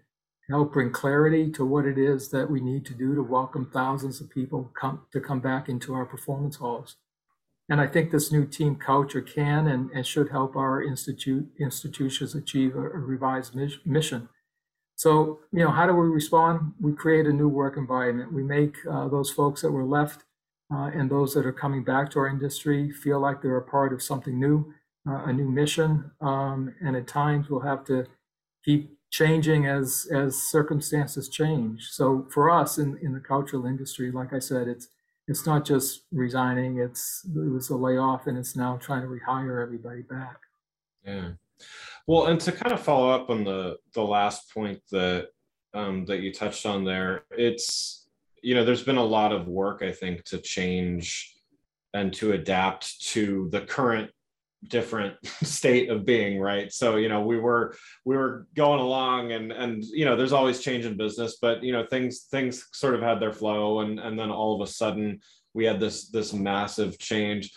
help 0.52 0.74
bring 0.74 0.92
clarity 0.92 1.52
to 1.52 1.66
what 1.66 1.86
it 1.86 1.98
is 1.98 2.30
that 2.30 2.52
we 2.52 2.60
need 2.60 2.86
to 2.86 2.94
do 2.94 3.16
to 3.16 3.24
welcome 3.24 3.70
thousands 3.74 4.22
of 4.22 4.30
people 4.30 4.72
come, 4.80 5.02
to 5.12 5.20
come 5.20 5.40
back 5.40 5.68
into 5.68 5.94
our 5.94 6.06
performance 6.06 6.58
halls. 6.58 6.98
And 7.70 7.80
I 7.80 7.88
think 7.88 8.12
this 8.12 8.32
new 8.32 8.46
team 8.46 8.76
culture 8.76 9.22
can 9.22 9.68
and, 9.68 9.90
and 9.92 10.06
should 10.06 10.30
help 10.30 10.56
our 10.56 10.84
institute 10.84 11.48
institutions 11.60 12.36
achieve 12.36 12.76
a, 12.76 12.82
a 12.82 13.00
revised 13.00 13.56
mission. 13.86 14.30
So, 14.96 15.40
you 15.52 15.64
know, 15.64 15.72
how 15.72 15.88
do 15.88 15.94
we 15.94 16.08
respond? 16.08 16.74
We 16.80 16.94
create 16.94 17.26
a 17.26 17.34
new 17.34 17.48
work 17.48 17.78
environment. 17.78 18.34
We 18.34 18.44
make 18.44 18.76
uh, 18.86 19.08
those 19.08 19.32
folks 19.32 19.62
that 19.62 19.72
were 19.72 19.86
left 19.86 20.26
uh, 20.72 20.92
and 20.94 21.10
those 21.10 21.34
that 21.34 21.46
are 21.46 21.54
coming 21.54 21.84
back 21.84 22.12
to 22.12 22.20
our 22.20 22.28
industry 22.28 22.92
feel 22.92 23.20
like 23.20 23.42
they're 23.42 23.58
a 23.58 23.64
part 23.64 23.94
of 23.94 24.04
something 24.04 24.40
new 24.40 24.74
uh, 25.08 25.24
a 25.26 25.34
new 25.34 25.50
mission, 25.50 26.12
um, 26.22 26.74
and 26.82 26.96
at 26.96 27.08
times 27.08 27.50
we'll 27.50 27.62
have 27.62 27.84
to 27.86 28.06
keep 28.64 28.98
changing 29.12 29.68
as 29.68 30.08
as 30.12 30.42
circumstances 30.42 31.30
change. 31.30 31.90
So 31.92 32.26
for 32.32 32.50
us 32.50 32.78
in, 32.78 32.98
in 33.02 33.14
the 33.14 33.20
cultural 33.20 33.66
industry, 33.66 34.12
like 34.12 34.34
I 34.34 34.40
said, 34.40 34.68
it's 34.68 34.88
it's 35.28 35.46
not 35.46 35.66
just 35.66 36.04
resigning; 36.12 36.80
it's 36.80 37.26
it 37.26 37.52
was 37.52 37.70
a 37.70 37.76
layoff, 37.76 38.28
and 38.28 38.38
it's 38.38 38.56
now 38.56 38.78
trying 38.78 39.02
to 39.02 39.08
rehire 39.08 39.62
everybody 39.62 40.02
back. 40.02 40.38
Yeah. 41.06 41.32
Well, 42.08 42.28
and 42.28 42.40
to 42.42 42.52
kind 42.52 42.74
of 42.74 42.82
follow 42.82 43.12
up 43.12 43.30
on 43.30 43.44
the 43.44 43.78
the 43.94 44.04
last 44.04 44.52
point 44.54 44.82
that 44.92 45.28
um, 45.74 46.06
that 46.06 46.22
you 46.22 46.34
touched 46.34 46.66
on 46.66 46.84
there, 46.84 47.26
it's 47.32 48.10
you 48.42 48.56
know 48.56 48.66
there's 48.66 48.84
been 48.84 48.98
a 48.98 49.04
lot 49.04 49.32
of 49.32 49.48
work 49.48 49.84
I 49.84 49.92
think 49.92 50.24
to 50.26 50.40
change 50.40 51.36
and 51.94 52.14
to 52.14 52.32
adapt 52.32 53.02
to 53.12 53.50
the 53.52 53.62
current 53.62 54.10
different 54.68 55.16
state 55.44 55.90
of 55.90 56.06
being 56.06 56.40
right? 56.40 56.72
So 56.72 56.98
you 56.98 57.10
know 57.10 57.22
we 57.22 57.40
were 57.40 57.76
we 58.06 58.16
were 58.16 58.48
going 58.56 58.80
along 58.80 59.32
and 59.32 59.52
and 59.52 59.84
you 59.84 60.06
know 60.06 60.16
there's 60.16 60.34
always 60.34 60.60
change 60.60 60.86
in 60.86 60.98
business 60.98 61.38
but 61.42 61.64
you 61.64 61.72
know 61.72 61.86
things 61.86 62.28
things 62.32 62.68
sort 62.72 62.96
of 62.96 63.02
had 63.02 63.20
their 63.20 63.34
flow 63.34 63.82
and 63.82 64.00
and 64.00 64.18
then 64.18 64.32
all 64.32 64.56
of 64.56 64.68
a 64.68 64.72
sudden 64.72 65.20
we 65.54 65.66
had 65.66 65.80
this 65.80 66.10
this 66.10 66.34
massive 66.34 66.98
change. 67.00 67.52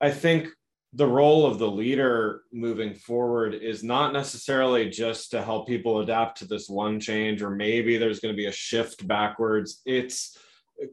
I 0.00 0.10
think 0.10 0.48
the 0.92 1.06
role 1.06 1.44
of 1.44 1.58
the 1.58 1.70
leader 1.70 2.42
moving 2.52 2.94
forward 2.94 3.54
is 3.54 3.82
not 3.82 4.12
necessarily 4.12 4.88
just 4.88 5.30
to 5.30 5.42
help 5.42 5.66
people 5.66 6.00
adapt 6.00 6.38
to 6.38 6.46
this 6.46 6.68
one 6.68 7.00
change 7.00 7.42
or 7.42 7.50
maybe 7.50 7.98
there's 7.98 8.20
going 8.20 8.32
to 8.32 8.36
be 8.36 8.46
a 8.46 8.52
shift 8.52 9.06
backwards. 9.06 9.82
It's 9.84 10.38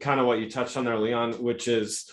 kind 0.00 0.20
of 0.20 0.26
what 0.26 0.40
you 0.40 0.50
touched 0.50 0.76
on 0.76 0.84
there 0.84 0.98
leon 0.98 1.34
which 1.34 1.68
is 1.68 2.10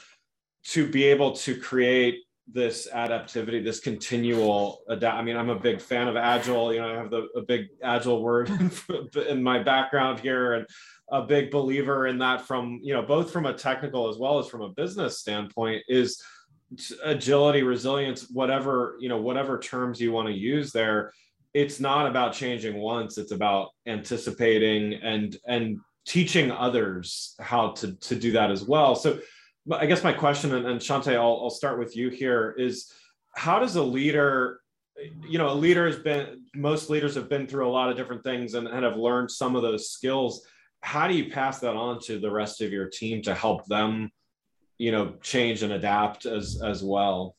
to 0.63 0.87
be 0.87 1.05
able 1.05 1.31
to 1.31 1.55
create 1.59 2.19
this 2.51 2.87
adaptivity, 2.93 3.63
this 3.63 3.79
continual 3.79 4.81
adapt. 4.89 5.17
I 5.17 5.21
mean, 5.21 5.37
I'm 5.37 5.49
a 5.49 5.59
big 5.59 5.81
fan 5.81 6.07
of 6.07 6.15
agile. 6.15 6.73
You 6.73 6.81
know, 6.81 6.91
I 6.91 6.95
have 6.95 7.09
the 7.09 7.27
a 7.35 7.41
big 7.41 7.67
agile 7.83 8.21
word 8.21 8.51
in 9.29 9.43
my 9.43 9.61
background 9.61 10.19
here, 10.19 10.53
and 10.53 10.65
a 11.11 11.21
big 11.21 11.51
believer 11.51 12.07
in 12.07 12.17
that 12.19 12.47
from 12.47 12.79
you 12.81 12.93
know 12.93 13.01
both 13.01 13.31
from 13.31 13.45
a 13.45 13.53
technical 13.53 14.09
as 14.09 14.17
well 14.17 14.39
as 14.39 14.47
from 14.47 14.61
a 14.61 14.69
business 14.69 15.19
standpoint 15.19 15.83
is 15.87 16.21
agility, 17.03 17.63
resilience, 17.63 18.29
whatever 18.29 18.97
you 18.99 19.09
know, 19.09 19.21
whatever 19.21 19.59
terms 19.59 19.99
you 19.99 20.11
want 20.11 20.27
to 20.27 20.33
use 20.33 20.71
there. 20.71 21.11
It's 21.53 21.81
not 21.81 22.07
about 22.07 22.33
changing 22.33 22.77
once. 22.77 23.17
It's 23.17 23.31
about 23.31 23.69
anticipating 23.85 24.93
and 24.93 25.35
and 25.47 25.79
teaching 26.05 26.51
others 26.51 27.35
how 27.39 27.71
to 27.71 27.95
to 27.95 28.15
do 28.15 28.31
that 28.31 28.51
as 28.51 28.63
well. 28.63 28.95
So 28.95 29.19
I 29.71 29.85
guess 29.85 30.03
my 30.03 30.13
question, 30.13 30.55
and, 30.55 30.65
and 30.65 30.79
Shonte, 30.79 31.13
I'll, 31.13 31.41
I'll 31.43 31.49
start 31.49 31.77
with 31.77 31.95
you 31.95 32.09
here, 32.09 32.55
is 32.57 32.91
how 33.35 33.59
does 33.59 33.75
a 33.75 33.83
leader, 33.83 34.59
you 35.27 35.37
know, 35.37 35.49
a 35.49 35.53
leader 35.53 35.85
has 35.85 35.99
been, 35.99 36.43
most 36.55 36.89
leaders 36.89 37.15
have 37.15 37.29
been 37.29 37.45
through 37.45 37.67
a 37.67 37.71
lot 37.71 37.89
of 37.89 37.95
different 37.95 38.23
things 38.23 38.55
and, 38.55 38.67
and 38.67 38.83
have 38.83 38.97
learned 38.97 39.29
some 39.29 39.55
of 39.55 39.61
those 39.61 39.89
skills. 39.89 40.45
How 40.81 41.07
do 41.07 41.13
you 41.13 41.29
pass 41.29 41.59
that 41.59 41.75
on 41.75 41.99
to 42.01 42.19
the 42.19 42.31
rest 42.31 42.61
of 42.61 42.71
your 42.71 42.87
team 42.87 43.21
to 43.23 43.35
help 43.35 43.65
them, 43.67 44.09
you 44.77 44.91
know, 44.91 45.13
change 45.21 45.61
and 45.61 45.73
adapt 45.73 46.25
as, 46.25 46.61
as 46.63 46.83
well? 46.83 47.35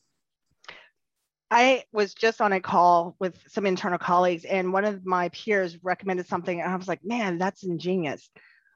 I 1.51 1.83
was 1.91 2.15
just 2.15 2.41
on 2.41 2.53
a 2.53 2.59
call 2.59 3.15
with 3.19 3.37
some 3.47 3.67
internal 3.67 3.99
colleagues, 3.99 4.45
and 4.45 4.73
one 4.73 4.85
of 4.85 5.05
my 5.05 5.29
peers 5.29 5.77
recommended 5.83 6.25
something, 6.25 6.61
and 6.61 6.71
I 6.71 6.75
was 6.75 6.87
like, 6.87 7.03
man, 7.03 7.37
that's 7.37 7.63
ingenious. 7.63 8.29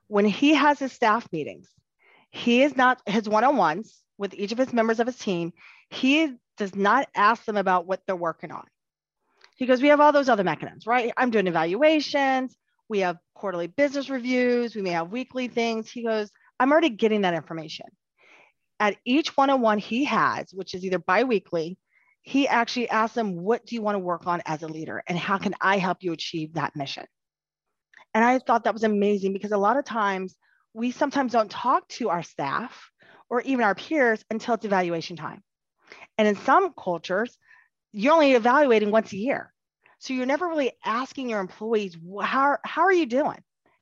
When 0.07 0.25
he 0.25 0.53
has 0.53 0.77
his 0.77 0.91
staff 0.91 1.27
meetings, 1.31 1.69
he 2.29 2.63
is 2.63 2.75
not 2.75 3.01
his 3.05 3.27
one-on-ones 3.27 4.01
with 4.17 4.33
each 4.33 4.51
of 4.51 4.57
his 4.57 4.73
members 4.73 4.99
of 4.99 5.07
his 5.07 5.17
team. 5.17 5.53
He 5.89 6.33
does 6.57 6.75
not 6.75 7.07
ask 7.15 7.45
them 7.45 7.57
about 7.57 7.87
what 7.87 8.01
they're 8.05 8.15
working 8.15 8.51
on. 8.51 8.65
He 9.55 9.65
goes, 9.65 9.81
we 9.81 9.87
have 9.87 9.99
all 9.99 10.11
those 10.11 10.29
other 10.29 10.43
mechanisms, 10.43 10.85
right? 10.85 11.11
I'm 11.17 11.31
doing 11.31 11.47
evaluations. 11.47 12.55
We 12.89 12.99
have 12.99 13.17
quarterly 13.33 13.67
business 13.67 14.09
reviews. 14.09 14.75
We 14.75 14.81
may 14.81 14.91
have 14.91 15.11
weekly 15.11 15.47
things. 15.47 15.89
He 15.89 16.03
goes, 16.03 16.29
I'm 16.59 16.71
already 16.71 16.89
getting 16.89 17.21
that 17.21 17.33
information. 17.33 17.87
At 18.79 18.97
each 19.05 19.35
one-on-one 19.35 19.79
he 19.79 20.05
has, 20.05 20.51
which 20.53 20.73
is 20.73 20.85
either 20.85 20.99
biweekly, 20.99 21.77
he 22.21 22.47
actually 22.47 22.89
asks 22.89 23.15
them, 23.15 23.37
what 23.37 23.65
do 23.65 23.75
you 23.75 23.81
want 23.81 23.95
to 23.95 23.99
work 23.99 24.27
on 24.27 24.41
as 24.45 24.61
a 24.61 24.67
leader? 24.67 25.01
And 25.07 25.17
how 25.17 25.37
can 25.37 25.55
I 25.61 25.77
help 25.77 25.99
you 26.01 26.11
achieve 26.11 26.53
that 26.53 26.75
mission? 26.75 27.05
And 28.13 28.23
I 28.23 28.39
thought 28.39 28.65
that 28.65 28.73
was 28.73 28.83
amazing 28.83 29.33
because 29.33 29.51
a 29.51 29.57
lot 29.57 29.77
of 29.77 29.85
times 29.85 30.35
we 30.77 30.91
sometimes 30.91 31.31
don't 31.31 31.49
talk 31.49 31.87
to 31.87 32.09
our 32.09 32.21
staff 32.21 32.91
or 33.31 33.41
even 33.41 33.65
our 33.65 33.73
peers 33.73 34.23
until 34.29 34.53
it's 34.53 34.63
evaluation 34.63 35.15
time. 35.15 35.41
And 36.19 36.27
in 36.27 36.35
some 36.35 36.71
cultures, 36.79 37.35
you're 37.93 38.13
only 38.13 38.33
evaluating 38.33 38.91
once 38.91 39.11
a 39.11 39.17
year. 39.17 39.51
So 39.97 40.13
you're 40.13 40.27
never 40.27 40.47
really 40.47 40.73
asking 40.85 41.31
your 41.31 41.39
employees, 41.39 41.97
how, 42.21 42.59
how 42.63 42.83
are 42.83 42.93
you 42.93 43.07
doing? 43.07 43.39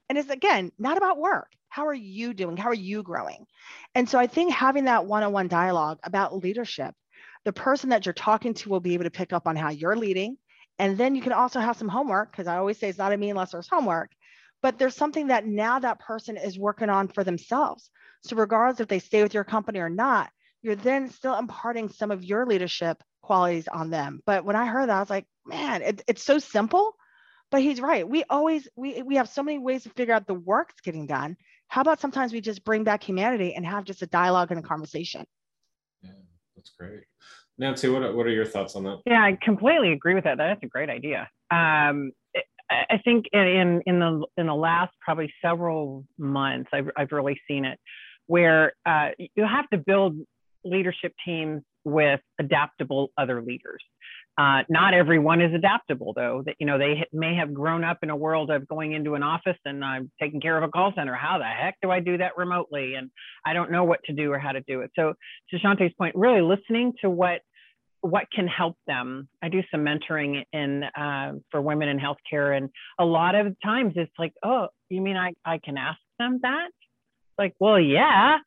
And 0.07 0.17
it's 0.17 0.29
again, 0.29 0.71
not 0.79 0.95
about 0.95 1.19
work. 1.19 1.51
How 1.67 1.85
are 1.87 1.93
you 1.93 2.33
doing? 2.33 2.55
How 2.55 2.69
are 2.69 2.73
you 2.73 3.03
growing? 3.03 3.45
And 3.93 4.07
so 4.07 4.17
I 4.17 4.27
think 4.27 4.53
having 4.53 4.85
that 4.85 5.05
one 5.05 5.23
on 5.23 5.33
one 5.33 5.49
dialogue 5.49 5.99
about 6.03 6.37
leadership, 6.41 6.95
the 7.43 7.51
person 7.51 7.89
that 7.89 8.05
you're 8.05 8.13
talking 8.13 8.53
to 8.53 8.69
will 8.69 8.79
be 8.79 8.93
able 8.93 9.03
to 9.03 9.11
pick 9.11 9.33
up 9.33 9.49
on 9.49 9.57
how 9.57 9.69
you're 9.69 9.97
leading. 9.97 10.37
And 10.79 10.97
then 10.97 11.13
you 11.13 11.21
can 11.21 11.33
also 11.33 11.59
have 11.59 11.75
some 11.75 11.89
homework, 11.89 12.31
because 12.31 12.47
I 12.47 12.55
always 12.55 12.77
say 12.77 12.87
it's 12.87 12.97
not 12.97 13.11
a 13.11 13.17
me 13.17 13.31
unless 13.31 13.51
there's 13.51 13.67
homework 13.67 14.11
but 14.65 14.79
there's 14.79 14.95
something 14.95 15.27
that 15.27 15.45
now 15.45 15.77
that 15.77 15.99
person 15.99 16.37
is 16.37 16.57
working 16.57 16.89
on 16.89 17.07
for 17.07 17.23
themselves. 17.23 17.91
So 18.23 18.35
regardless 18.35 18.79
if 18.79 18.87
they 18.87 18.97
stay 18.97 19.21
with 19.21 19.35
your 19.35 19.43
company 19.43 19.77
or 19.77 19.91
not, 19.91 20.31
you're 20.63 20.75
then 20.75 21.11
still 21.11 21.37
imparting 21.37 21.87
some 21.89 22.09
of 22.09 22.23
your 22.23 22.47
leadership 22.47 22.97
qualities 23.21 23.67
on 23.67 23.91
them. 23.91 24.23
But 24.25 24.43
when 24.43 24.55
I 24.55 24.65
heard 24.65 24.89
that, 24.89 24.95
I 24.95 24.99
was 25.01 25.09
like, 25.11 25.27
man, 25.45 25.83
it, 25.83 26.01
it's 26.07 26.23
so 26.23 26.39
simple. 26.39 26.95
But 27.51 27.61
he's 27.61 27.79
right. 27.79 28.09
We 28.09 28.23
always 28.27 28.67
we 28.75 29.03
we 29.03 29.17
have 29.17 29.29
so 29.29 29.43
many 29.43 29.59
ways 29.59 29.83
to 29.83 29.91
figure 29.91 30.15
out 30.15 30.25
the 30.25 30.33
work's 30.33 30.81
getting 30.81 31.05
done. 31.05 31.37
How 31.67 31.81
about 31.81 32.01
sometimes 32.01 32.33
we 32.33 32.41
just 32.41 32.63
bring 32.63 32.83
back 32.83 33.03
humanity 33.03 33.53
and 33.53 33.63
have 33.67 33.83
just 33.83 34.01
a 34.01 34.07
dialogue 34.07 34.49
and 34.49 34.59
a 34.59 34.67
conversation? 34.67 35.27
Yeah, 36.01 36.09
that's 36.55 36.71
great. 36.71 37.03
Nancy, 37.59 37.87
what 37.87 38.01
are, 38.01 38.15
what 38.15 38.25
are 38.25 38.31
your 38.31 38.45
thoughts 38.45 38.75
on 38.75 38.83
that? 38.85 39.01
Yeah, 39.05 39.23
I 39.23 39.37
completely 39.39 39.91
agree 39.91 40.15
with 40.15 40.23
that. 40.23 40.39
That's 40.39 40.63
a 40.63 40.67
great 40.67 40.89
idea. 40.89 41.29
Um, 41.51 42.13
I 42.69 42.99
think 43.03 43.25
in 43.31 43.81
in 43.85 43.99
the 43.99 44.25
in 44.37 44.47
the 44.47 44.55
last 44.55 44.93
probably 45.01 45.31
several 45.41 46.05
months, 46.17 46.69
I've 46.73 46.89
I've 46.97 47.11
really 47.11 47.39
seen 47.47 47.65
it, 47.65 47.79
where 48.27 48.73
uh, 48.85 49.09
you 49.17 49.45
have 49.45 49.69
to 49.69 49.77
build 49.77 50.17
leadership 50.63 51.13
teams 51.23 51.61
with 51.83 52.19
adaptable 52.39 53.09
other 53.17 53.41
leaders. 53.41 53.83
Uh, 54.37 54.63
not 54.67 54.93
everyone 54.93 55.41
is 55.41 55.53
adaptable, 55.53 56.11
though. 56.13 56.43
That 56.45 56.55
you 56.59 56.65
know 56.65 56.77
they 56.77 57.05
may 57.13 57.35
have 57.35 57.53
grown 57.53 57.83
up 57.83 57.99
in 58.01 58.09
a 58.09 58.15
world 58.15 58.49
of 58.49 58.67
going 58.67 58.93
into 58.93 59.13
an 59.13 59.23
office 59.23 59.57
and 59.63 59.85
I'm 59.85 60.11
taking 60.19 60.41
care 60.41 60.57
of 60.57 60.63
a 60.63 60.67
call 60.67 60.91
center. 60.95 61.13
How 61.13 61.37
the 61.37 61.45
heck 61.45 61.75
do 61.81 61.91
I 61.91 61.99
do 61.99 62.17
that 62.17 62.35
remotely? 62.35 62.95
And 62.95 63.11
I 63.45 63.53
don't 63.53 63.71
know 63.71 63.83
what 63.83 64.03
to 64.05 64.13
do 64.13 64.31
or 64.31 64.39
how 64.39 64.51
to 64.51 64.61
do 64.61 64.81
it. 64.81 64.91
So 64.95 65.13
to 65.51 65.59
Shonte's 65.59 65.93
point, 65.97 66.15
really 66.15 66.41
listening 66.41 66.93
to 67.01 67.09
what 67.09 67.41
what 68.05 68.25
can 68.31 68.47
help 68.47 68.75
them. 68.85 69.27
I 69.41 69.49
do 69.49 69.61
some 69.71 69.83
mentoring 69.83 70.43
in 70.53 70.83
uh, 70.83 71.33
for 71.49 71.61
women 71.61 71.89
in 71.89 71.99
healthcare, 71.99 72.55
and 72.55 72.69
a 72.99 73.05
lot 73.05 73.33
of 73.35 73.55
times 73.63 73.93
it's 73.95 74.11
like, 74.19 74.33
oh, 74.43 74.67
you 74.89 75.01
mean 75.01 75.17
I, 75.17 75.33
I 75.43 75.59
can 75.63 75.77
ask 75.77 75.97
them 76.19 76.39
that? 76.43 76.69
Like, 77.37 77.53
well, 77.59 77.79
yeah. 77.79 78.37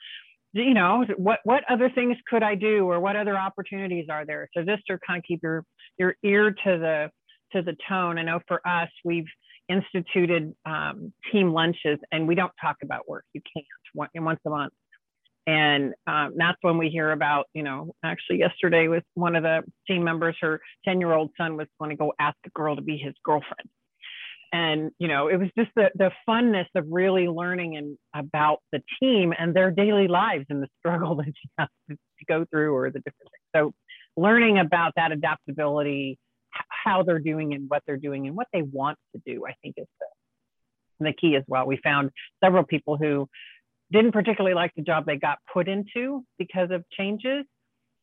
You 0.53 0.75
know, 0.75 1.05
what 1.17 1.41
what 1.45 1.63
other 1.69 1.91
things 1.91 2.17
could 2.31 2.43
I 2.43 2.55
do, 2.55 2.87
or 2.91 3.01
what 3.01 3.17
other 3.17 3.37
opportunities 3.37 4.07
are 4.11 4.25
there? 4.25 4.49
So 4.57 4.63
just 4.63 4.83
to 4.89 4.99
kind 5.07 5.19
of 5.19 5.25
keep 5.25 5.41
your 5.43 5.65
your 5.99 6.15
ear 6.25 6.51
to 6.51 6.79
the 6.79 7.11
to 7.53 7.63
the 7.63 7.77
tone. 7.89 8.19
I 8.19 8.23
know 8.23 8.41
for 8.47 8.67
us, 8.67 8.89
we've 9.05 9.27
instituted 9.69 10.55
um, 10.65 11.13
team 11.33 11.53
lunches, 11.53 11.99
and 12.13 12.27
we 12.27 12.35
don't 12.35 12.53
talk 12.61 12.77
about 12.83 13.09
work. 13.09 13.25
You 13.35 13.43
can't 13.53 13.67
once 13.95 14.41
a 14.47 14.51
month 14.51 14.73
and 15.49 15.95
um, 16.07 16.35
that's 16.37 16.59
when 16.61 16.77
we 16.77 16.91
hear 16.91 17.11
about, 17.11 17.47
you 17.55 17.63
know, 17.63 17.95
actually 18.05 18.39
yesterday 18.39 18.87
with 18.87 19.03
one 19.15 19.35
of 19.35 19.43
the 19.43 19.63
team 19.87 20.05
members, 20.05 20.37
her 20.43 20.61
10 20.85 21.01
year 21.01 21.15
old 21.15 21.31
son 21.39 21.57
was 21.57 21.67
going 21.81 21.89
to 21.89 21.97
go 21.97 22.13
ask 22.21 22.37
a 22.45 22.51
girl 22.51 22.77
to 22.77 22.83
be 22.83 22.99
his 22.99 23.15
girlfriend. 23.25 23.67
And, 24.53 24.91
you 24.99 25.09
know, 25.09 25.29
it 25.29 25.37
was 25.37 25.49
just 25.57 25.71
the, 25.75 25.91
the 25.95 26.11
funness 26.29 26.67
of 26.75 26.85
really 26.91 27.29
learning 27.29 27.79
and 27.79 27.97
about 28.15 28.59
the 28.73 28.83
team 29.01 29.33
and 29.39 29.55
their 29.55 29.71
daily 29.71 30.07
lives 30.07 30.45
and 30.51 30.63
the 30.63 30.69
struggle 30.81 31.17
that 31.17 31.29
you 31.29 31.51
have 31.59 31.69
to, 31.89 31.97
go 32.29 32.45
through 32.51 32.75
or 32.75 32.91
the 32.91 32.99
different 32.99 33.31
things. 33.31 33.49
So 33.57 33.73
learning 34.21 34.59
about 34.59 34.93
that 34.97 35.13
adaptability, 35.13 36.19
how 36.69 37.05
they're 37.05 37.21
doing 37.21 37.55
and 37.55 37.71
what 37.71 37.83
they're 37.87 37.97
doing 37.97 38.27
and 38.27 38.37
what 38.37 38.49
they 38.53 38.61
want 38.61 38.99
to 39.15 39.23
do, 39.25 39.47
I 39.47 39.55
think 39.63 39.77
is 39.79 39.87
the, 39.99 41.07
the 41.07 41.13
key 41.15 41.37
as 41.37 41.45
well. 41.47 41.65
We 41.65 41.79
found 41.83 42.11
several 42.45 42.65
people 42.65 42.99
who 42.99 43.31
didn't 43.91 44.13
particularly 44.13 44.55
like 44.55 44.73
the 44.77 44.83
job 44.83 45.07
they 45.07 45.17
got 45.17 45.39
put 45.53 45.69
into 45.69 46.25
because 46.39 46.71
of 46.71 46.85
changes 46.91 47.45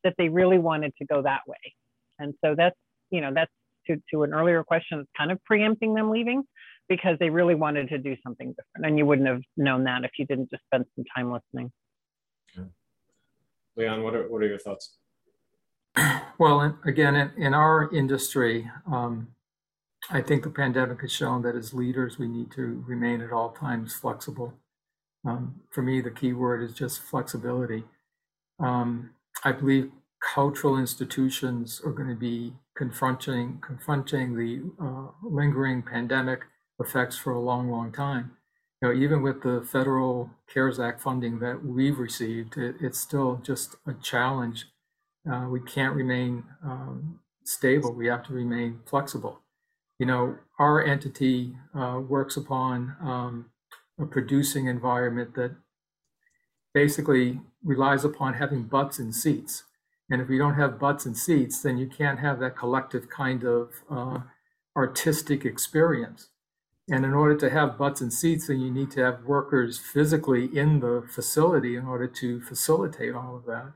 that 0.04 0.14
they 0.18 0.28
really 0.28 0.58
wanted 0.58 0.92
to 0.98 1.04
go 1.04 1.22
that 1.22 1.40
way. 1.46 1.56
And 2.18 2.34
so 2.44 2.54
that's, 2.56 2.76
you 3.10 3.20
know, 3.20 3.32
that's 3.34 3.50
to, 3.86 4.00
to 4.12 4.22
an 4.24 4.34
earlier 4.34 4.62
question, 4.64 5.00
it's 5.00 5.10
kind 5.16 5.30
of 5.30 5.42
preempting 5.44 5.94
them 5.94 6.10
leaving 6.10 6.42
because 6.88 7.16
they 7.18 7.30
really 7.30 7.54
wanted 7.54 7.88
to 7.88 7.98
do 7.98 8.16
something 8.22 8.48
different. 8.48 8.86
And 8.86 8.98
you 8.98 9.06
wouldn't 9.06 9.28
have 9.28 9.42
known 9.56 9.84
that 9.84 10.04
if 10.04 10.12
you 10.18 10.26
didn't 10.26 10.50
just 10.50 10.62
spend 10.64 10.84
some 10.94 11.04
time 11.14 11.32
listening. 11.32 11.72
Okay. 12.56 12.68
Leon, 13.76 14.02
what 14.02 14.14
are, 14.14 14.28
what 14.28 14.42
are 14.42 14.46
your 14.46 14.58
thoughts? 14.58 14.96
Well, 16.38 16.78
again, 16.84 17.14
in, 17.14 17.30
in 17.38 17.54
our 17.54 17.90
industry, 17.94 18.70
um, 18.86 19.28
I 20.10 20.20
think 20.20 20.42
the 20.42 20.50
pandemic 20.50 21.00
has 21.00 21.10
shown 21.10 21.40
that 21.42 21.56
as 21.56 21.72
leaders, 21.72 22.18
we 22.18 22.28
need 22.28 22.50
to 22.50 22.84
remain 22.86 23.22
at 23.22 23.32
all 23.32 23.52
times 23.52 23.94
flexible 23.94 24.52
um, 25.26 25.60
for 25.70 25.82
me, 25.82 26.00
the 26.00 26.10
key 26.10 26.32
word 26.32 26.62
is 26.62 26.72
just 26.72 27.00
flexibility. 27.00 27.84
Um, 28.58 29.10
I 29.44 29.52
believe 29.52 29.90
cultural 30.34 30.78
institutions 30.78 31.80
are 31.84 31.92
going 31.92 32.08
to 32.08 32.14
be 32.14 32.54
confronting 32.76 33.60
confronting 33.64 34.36
the 34.36 34.62
uh, 34.82 35.08
lingering 35.22 35.82
pandemic 35.82 36.40
effects 36.80 37.18
for 37.18 37.32
a 37.32 37.40
long, 37.40 37.70
long 37.70 37.92
time. 37.92 38.36
You 38.80 38.88
know, 38.88 38.94
even 38.94 39.22
with 39.22 39.42
the 39.42 39.66
federal 39.70 40.30
CARES 40.52 40.78
Act 40.78 41.00
funding 41.00 41.38
that 41.40 41.64
we've 41.64 41.98
received, 41.98 42.56
it, 42.58 42.76
it's 42.80 43.00
still 43.00 43.40
just 43.42 43.76
a 43.86 43.94
challenge. 43.94 44.66
Uh, 45.30 45.46
we 45.50 45.60
can't 45.60 45.94
remain 45.94 46.44
um, 46.62 47.20
stable. 47.44 47.92
We 47.92 48.06
have 48.08 48.22
to 48.24 48.34
remain 48.34 48.80
flexible. 48.86 49.40
You 49.98 50.06
know, 50.06 50.36
our 50.58 50.84
entity 50.84 51.56
uh, 51.74 52.00
works 52.06 52.36
upon 52.36 52.96
um, 53.00 53.46
a 53.98 54.06
producing 54.06 54.66
environment 54.66 55.34
that 55.34 55.56
basically 56.74 57.40
relies 57.64 58.04
upon 58.04 58.34
having 58.34 58.64
butts 58.64 58.98
and 58.98 59.14
seats. 59.14 59.64
And 60.10 60.20
if 60.20 60.28
we 60.28 60.38
don't 60.38 60.54
have 60.54 60.78
butts 60.78 61.06
and 61.06 61.16
seats, 61.16 61.62
then 61.62 61.78
you 61.78 61.86
can't 61.86 62.20
have 62.20 62.38
that 62.40 62.56
collective 62.56 63.08
kind 63.08 63.44
of 63.44 63.70
uh, 63.90 64.18
artistic 64.76 65.44
experience. 65.44 66.28
And 66.88 67.04
in 67.04 67.14
order 67.14 67.34
to 67.38 67.50
have 67.50 67.78
butts 67.78 68.00
and 68.00 68.12
seats, 68.12 68.46
then 68.46 68.60
you 68.60 68.70
need 68.70 68.92
to 68.92 69.00
have 69.00 69.24
workers 69.24 69.78
physically 69.78 70.44
in 70.56 70.78
the 70.80 71.04
facility 71.10 71.74
in 71.74 71.86
order 71.86 72.06
to 72.06 72.40
facilitate 72.40 73.14
all 73.14 73.34
of 73.34 73.46
that. 73.46 73.72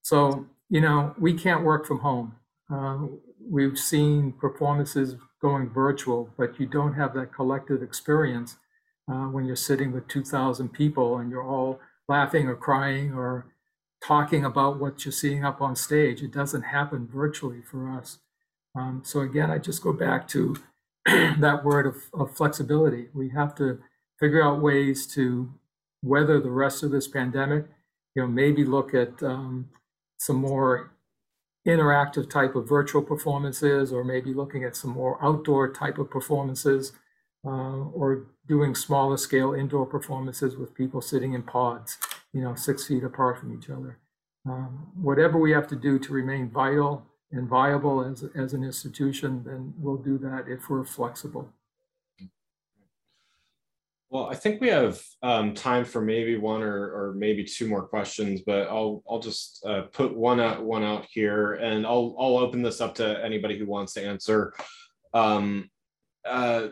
So, 0.00 0.46
you 0.70 0.80
know, 0.80 1.14
we 1.18 1.34
can't 1.34 1.64
work 1.64 1.86
from 1.86 1.98
home. 1.98 2.36
Uh, 2.72 2.98
we've 3.46 3.78
seen 3.78 4.32
performances 4.32 5.16
going 5.42 5.68
virtual, 5.68 6.30
but 6.38 6.58
you 6.58 6.66
don't 6.66 6.94
have 6.94 7.12
that 7.14 7.34
collective 7.34 7.82
experience 7.82 8.56
uh, 9.10 9.26
when 9.26 9.44
you're 9.44 9.56
sitting 9.56 9.92
with 9.92 10.08
2,000 10.08 10.68
people 10.70 11.18
and 11.18 11.30
you're 11.30 11.46
all 11.46 11.80
laughing 12.08 12.46
or 12.46 12.56
crying 12.56 13.12
or 13.12 13.46
talking 14.04 14.44
about 14.44 14.78
what 14.78 15.04
you're 15.04 15.12
seeing 15.12 15.44
up 15.44 15.60
on 15.60 15.74
stage. 15.74 16.22
It 16.22 16.32
doesn't 16.32 16.62
happen 16.62 17.08
virtually 17.10 17.62
for 17.62 17.90
us. 17.90 18.18
Um, 18.76 19.02
so 19.04 19.20
again, 19.20 19.50
I 19.50 19.58
just 19.58 19.82
go 19.82 19.92
back 19.92 20.28
to 20.28 20.56
that 21.06 21.62
word 21.64 21.86
of, 21.86 21.96
of 22.14 22.36
flexibility. 22.36 23.08
We 23.14 23.30
have 23.30 23.54
to 23.56 23.80
figure 24.20 24.42
out 24.42 24.62
ways 24.62 25.06
to 25.14 25.52
weather 26.02 26.40
the 26.40 26.50
rest 26.50 26.82
of 26.82 26.90
this 26.90 27.08
pandemic 27.08 27.66
you 28.18 28.24
know, 28.24 28.28
maybe 28.28 28.64
look 28.64 28.94
at 28.94 29.22
um, 29.22 29.68
some 30.16 30.36
more 30.36 30.90
interactive 31.66 32.28
type 32.28 32.56
of 32.56 32.68
virtual 32.68 33.00
performances, 33.00 33.92
or 33.92 34.02
maybe 34.02 34.34
looking 34.34 34.64
at 34.64 34.74
some 34.74 34.90
more 34.90 35.24
outdoor 35.24 35.72
type 35.72 35.98
of 35.98 36.10
performances, 36.10 36.90
uh, 37.44 37.84
or 37.92 38.26
doing 38.46 38.74
smaller 38.74 39.16
scale 39.16 39.54
indoor 39.54 39.86
performances 39.86 40.56
with 40.56 40.74
people 40.74 41.00
sitting 41.00 41.34
in 41.34 41.42
pods, 41.42 41.98
you 42.32 42.42
know, 42.42 42.54
six 42.54 42.86
feet 42.86 43.04
apart 43.04 43.38
from 43.38 43.56
each 43.56 43.70
other. 43.70 43.98
Um, 44.46 44.88
whatever 45.00 45.38
we 45.38 45.50
have 45.52 45.68
to 45.68 45.76
do 45.76 45.98
to 45.98 46.12
remain 46.12 46.50
vital 46.50 47.06
and 47.30 47.48
viable 47.48 48.02
as, 48.04 48.24
as 48.34 48.54
an 48.54 48.64
institution, 48.64 49.42
then 49.44 49.74
we'll 49.78 49.96
do 49.98 50.16
that 50.18 50.44
if 50.48 50.70
we're 50.70 50.84
flexible. 50.84 51.52
Well, 54.10 54.24
I 54.24 54.34
think 54.34 54.62
we 54.62 54.68
have 54.68 55.02
um, 55.22 55.52
time 55.52 55.84
for 55.84 56.00
maybe 56.00 56.38
one 56.38 56.62
or, 56.62 57.08
or 57.08 57.14
maybe 57.14 57.44
two 57.44 57.68
more 57.68 57.82
questions, 57.82 58.40
but 58.40 58.66
I'll 58.68 59.02
I'll 59.08 59.20
just 59.20 59.62
uh, 59.66 59.82
put 59.92 60.16
one 60.16 60.40
out 60.40 60.64
one 60.64 60.82
out 60.82 61.06
here, 61.10 61.54
and 61.54 61.86
I'll 61.86 62.16
I'll 62.18 62.38
open 62.38 62.62
this 62.62 62.80
up 62.80 62.94
to 62.96 63.22
anybody 63.22 63.58
who 63.58 63.66
wants 63.66 63.92
to 63.94 64.02
answer. 64.02 64.54
Um, 65.12 65.68
uh, 66.24 66.68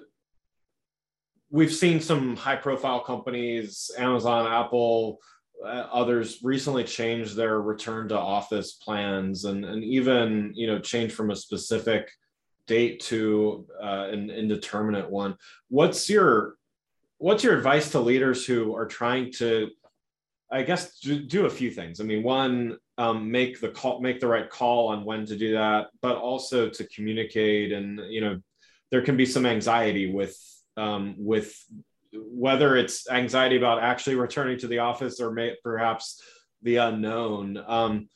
we've 1.50 1.72
seen 1.72 2.00
some 2.00 2.36
high 2.36 2.56
profile 2.56 3.00
companies, 3.00 3.90
Amazon, 3.96 4.50
Apple, 4.50 5.20
uh, 5.64 5.86
others 5.92 6.40
recently 6.42 6.84
change 6.84 7.34
their 7.34 7.60
return 7.60 8.08
to 8.08 8.18
office 8.18 8.72
plans 8.72 9.44
and, 9.44 9.64
and 9.64 9.82
even 9.82 10.52
you 10.54 10.66
know 10.66 10.78
change 10.78 11.12
from 11.12 11.30
a 11.30 11.36
specific 11.36 12.10
date 12.66 13.00
to 13.00 13.66
uh, 13.82 14.08
an 14.10 14.28
indeterminate 14.28 15.08
one. 15.08 15.36
What's 15.68 16.10
your 16.10 16.56
what's 17.18 17.42
your 17.42 17.56
advice 17.56 17.90
to 17.92 18.00
leaders 18.00 18.44
who 18.44 18.74
are 18.74 18.86
trying 18.86 19.32
to 19.32 19.70
i 20.52 20.62
guess 20.62 20.98
do, 20.98 21.18
do 21.20 21.46
a 21.46 21.50
few 21.50 21.70
things? 21.70 22.00
I 22.00 22.04
mean 22.04 22.22
one 22.22 22.76
um, 22.98 23.30
make 23.30 23.60
the 23.60 23.70
call 23.70 24.00
make 24.00 24.20
the 24.20 24.28
right 24.28 24.48
call 24.48 24.88
on 24.88 25.04
when 25.04 25.24
to 25.26 25.36
do 25.36 25.54
that 25.54 25.88
but 26.02 26.16
also 26.16 26.68
to 26.68 26.86
communicate 26.88 27.72
and 27.72 28.00
you 28.10 28.20
know 28.20 28.40
there 28.90 29.02
can 29.02 29.16
be 29.16 29.26
some 29.26 29.46
anxiety 29.46 30.12
with 30.12 30.38
um, 30.76 31.14
with 31.18 31.54
whether 32.12 32.76
it's 32.76 33.10
anxiety 33.10 33.56
about 33.56 33.82
actually 33.82 34.16
returning 34.16 34.58
to 34.58 34.66
the 34.66 34.78
office 34.78 35.20
or 35.20 35.32
may, 35.32 35.54
perhaps 35.62 36.22
the 36.62 36.76
unknown. 36.76 37.62
Um, 37.66 38.08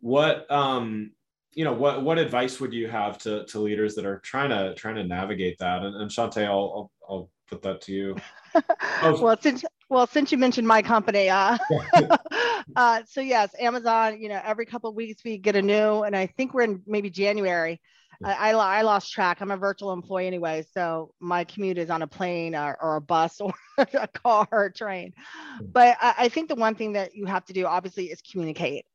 what 0.00 0.50
um, 0.50 1.12
you 1.54 1.64
know, 1.64 1.72
what 1.72 2.02
what 2.02 2.18
advice 2.18 2.60
would 2.60 2.72
you 2.72 2.88
have 2.88 3.18
to 3.18 3.44
to 3.46 3.60
leaders 3.60 3.94
that 3.94 4.04
are 4.04 4.18
trying 4.20 4.50
to 4.50 4.74
trying 4.74 4.96
to 4.96 5.04
navigate 5.04 5.58
that? 5.58 5.82
And, 5.82 5.94
and 5.96 6.10
Shonte, 6.10 6.44
I'll, 6.44 6.50
I'll, 6.50 6.90
I'll 7.08 7.30
put 7.48 7.62
that 7.62 7.80
to 7.82 7.92
you. 7.92 8.16
oh. 9.02 9.22
well, 9.22 9.38
since 9.40 9.64
well 9.88 10.06
since 10.06 10.32
you 10.32 10.38
mentioned 10.38 10.66
my 10.66 10.82
company, 10.82 11.30
uh, 11.30 11.56
uh, 12.76 13.02
so 13.06 13.20
yes, 13.20 13.54
Amazon. 13.58 14.20
You 14.20 14.28
know, 14.30 14.40
every 14.44 14.66
couple 14.66 14.90
of 14.90 14.96
weeks 14.96 15.22
we 15.24 15.38
get 15.38 15.56
a 15.56 15.62
new, 15.62 16.02
and 16.02 16.16
I 16.16 16.26
think 16.26 16.54
we're 16.54 16.62
in 16.62 16.82
maybe 16.86 17.10
January. 17.10 17.80
I, 18.22 18.52
I, 18.52 18.82
lost 18.82 19.12
track. 19.12 19.40
I'm 19.40 19.50
a 19.50 19.56
virtual 19.56 19.92
employee 19.92 20.26
anyway, 20.26 20.64
so 20.72 21.12
my 21.20 21.44
commute 21.44 21.78
is 21.78 21.90
on 21.90 22.02
a 22.02 22.06
plane 22.06 22.54
or, 22.54 22.76
or 22.80 22.96
a 22.96 23.00
bus 23.00 23.40
or 23.40 23.54
a 23.78 24.08
car 24.08 24.46
or 24.50 24.66
a 24.66 24.72
train. 24.72 25.12
Hmm. 25.58 25.66
But 25.72 25.96
I, 26.00 26.14
I 26.18 26.28
think 26.28 26.48
the 26.48 26.54
one 26.54 26.74
thing 26.74 26.92
that 26.92 27.14
you 27.14 27.26
have 27.26 27.44
to 27.46 27.52
do, 27.52 27.66
obviously, 27.66 28.06
is 28.06 28.20
communicate. 28.20 28.86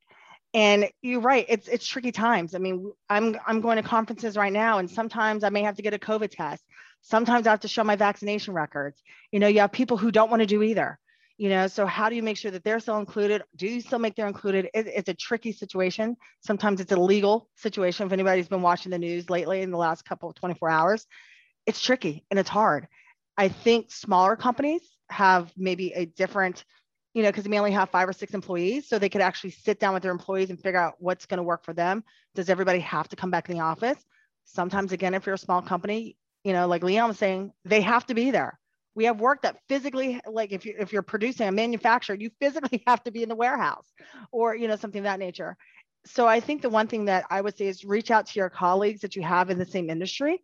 And 0.54 0.90
you're 1.04 1.22
right. 1.22 1.46
It's 1.48 1.68
it's 1.68 1.86
tricky 1.86 2.12
times. 2.12 2.56
I 2.56 2.58
mean, 2.58 2.92
I'm 3.08 3.38
I'm 3.46 3.62
going 3.62 3.78
to 3.78 3.84
conferences 3.84 4.36
right 4.36 4.52
now, 4.52 4.80
and 4.80 4.90
sometimes 4.90 5.44
I 5.44 5.50
may 5.50 5.62
have 5.62 5.76
to 5.76 5.84
get 5.84 5.94
a 5.94 6.00
COVID 6.00 6.32
test. 6.32 6.64
Sometimes 7.02 7.46
I 7.46 7.52
have 7.52 7.60
to 7.60 7.68
show 7.68 7.84
my 7.84 7.96
vaccination 7.96 8.56
records. 8.56 9.02
You 9.32 9.40
know, 9.40 9.48
you 9.48 9.60
have 9.60 9.72
people 9.72 9.96
who 9.96 10.12
don't 10.12 10.32
want 10.32 10.42
to 10.42 10.48
do 10.48 10.64
either 10.64 10.98
you 11.40 11.48
know 11.48 11.68
so 11.68 11.86
how 11.86 12.10
do 12.10 12.16
you 12.16 12.22
make 12.22 12.36
sure 12.36 12.52
that 12.52 12.66
they're 12.66 12.82
still 12.82 12.98
included? 12.98 13.44
Do 13.56 13.66
you 13.66 13.80
still 13.80 13.98
make 13.98 14.16
them 14.16 14.28
included? 14.28 14.70
It, 14.74 14.88
it's 14.88 15.08
a 15.08 15.14
tricky 15.14 15.54
situation. 15.54 16.18
Sometimes 16.42 16.82
it's 16.82 16.92
a 16.92 17.00
legal 17.00 17.48
situation 17.56 18.06
if 18.06 18.12
anybody's 18.12 18.50
been 18.50 18.62
watching 18.62 18.92
the 18.92 19.00
news 19.00 19.30
lately 19.30 19.62
in 19.62 19.72
the 19.72 19.78
last 19.78 20.04
couple 20.04 20.30
of 20.30 20.36
24 20.36 20.70
hours. 20.70 21.08
It's 21.66 21.82
tricky 21.82 22.26
and 22.30 22.38
it's 22.38 22.50
hard. 22.50 22.90
I 23.38 23.48
think 23.48 23.90
smaller 23.90 24.36
companies 24.36 24.82
have 25.10 25.54
maybe 25.56 25.94
a 25.94 26.06
different 26.06 26.66
you 27.14 27.24
know 27.24 27.30
because 27.30 27.46
they 27.46 27.58
only 27.58 27.72
have 27.72 27.90
five 27.90 28.10
or 28.10 28.14
six 28.14 28.34
employees 28.34 28.90
so 28.90 29.00
they 29.00 29.08
could 29.08 29.22
actually 29.22 29.52
sit 29.52 29.80
down 29.80 29.94
with 29.94 30.04
their 30.04 30.12
employees 30.12 30.50
and 30.50 30.62
figure 30.62 30.80
out 30.80 30.96
what's 31.00 31.26
going 31.26 31.38
to 31.38 31.44
work 31.44 31.64
for 31.64 31.74
them. 31.74 32.04
Does 32.36 32.50
everybody 32.50 32.82
have 32.82 33.08
to 33.08 33.16
come 33.16 33.32
back 33.32 33.50
in 33.50 33.56
the 33.56 33.64
office? 33.64 33.98
Sometimes 34.44 34.92
again 34.92 35.14
if 35.14 35.26
you're 35.26 35.36
a 35.36 35.38
small 35.38 35.62
company 35.62 36.18
you 36.44 36.52
know 36.52 36.68
like 36.68 36.84
leon 36.84 37.08
was 37.08 37.18
saying 37.18 37.54
they 37.64 37.80
have 37.80 38.06
to 38.08 38.14
be 38.14 38.32
there 38.32 38.60
we 39.00 39.06
have 39.06 39.22
work 39.22 39.44
that 39.44 39.56
physically 39.70 40.20
like 40.28 40.52
if 40.52 40.66
you 40.66 40.76
if 40.78 40.92
you're 40.92 41.02
producing 41.02 41.48
a 41.48 41.52
manufacturer 41.54 42.18
you 42.18 42.30
physically 42.38 42.84
have 42.88 43.02
to 43.02 43.12
be 43.12 43.24
in 43.24 43.30
the 43.30 43.36
warehouse 43.36 43.94
or 44.34 44.54
you 44.58 44.68
know 44.68 44.76
something 44.76 45.00
of 45.00 45.06
that 45.06 45.20
nature. 45.20 45.56
So 46.06 46.28
i 46.28 46.42
think 46.42 46.62
the 46.62 46.70
one 46.70 46.88
thing 46.88 47.06
that 47.06 47.24
i 47.30 47.40
would 47.40 47.58
say 47.58 47.68
is 47.68 47.86
reach 47.86 48.12
out 48.12 48.26
to 48.28 48.40
your 48.40 48.50
colleagues 48.50 49.00
that 49.00 49.16
you 49.16 49.22
have 49.22 49.50
in 49.50 49.58
the 49.58 49.66
same 49.66 49.90
industry 49.90 50.44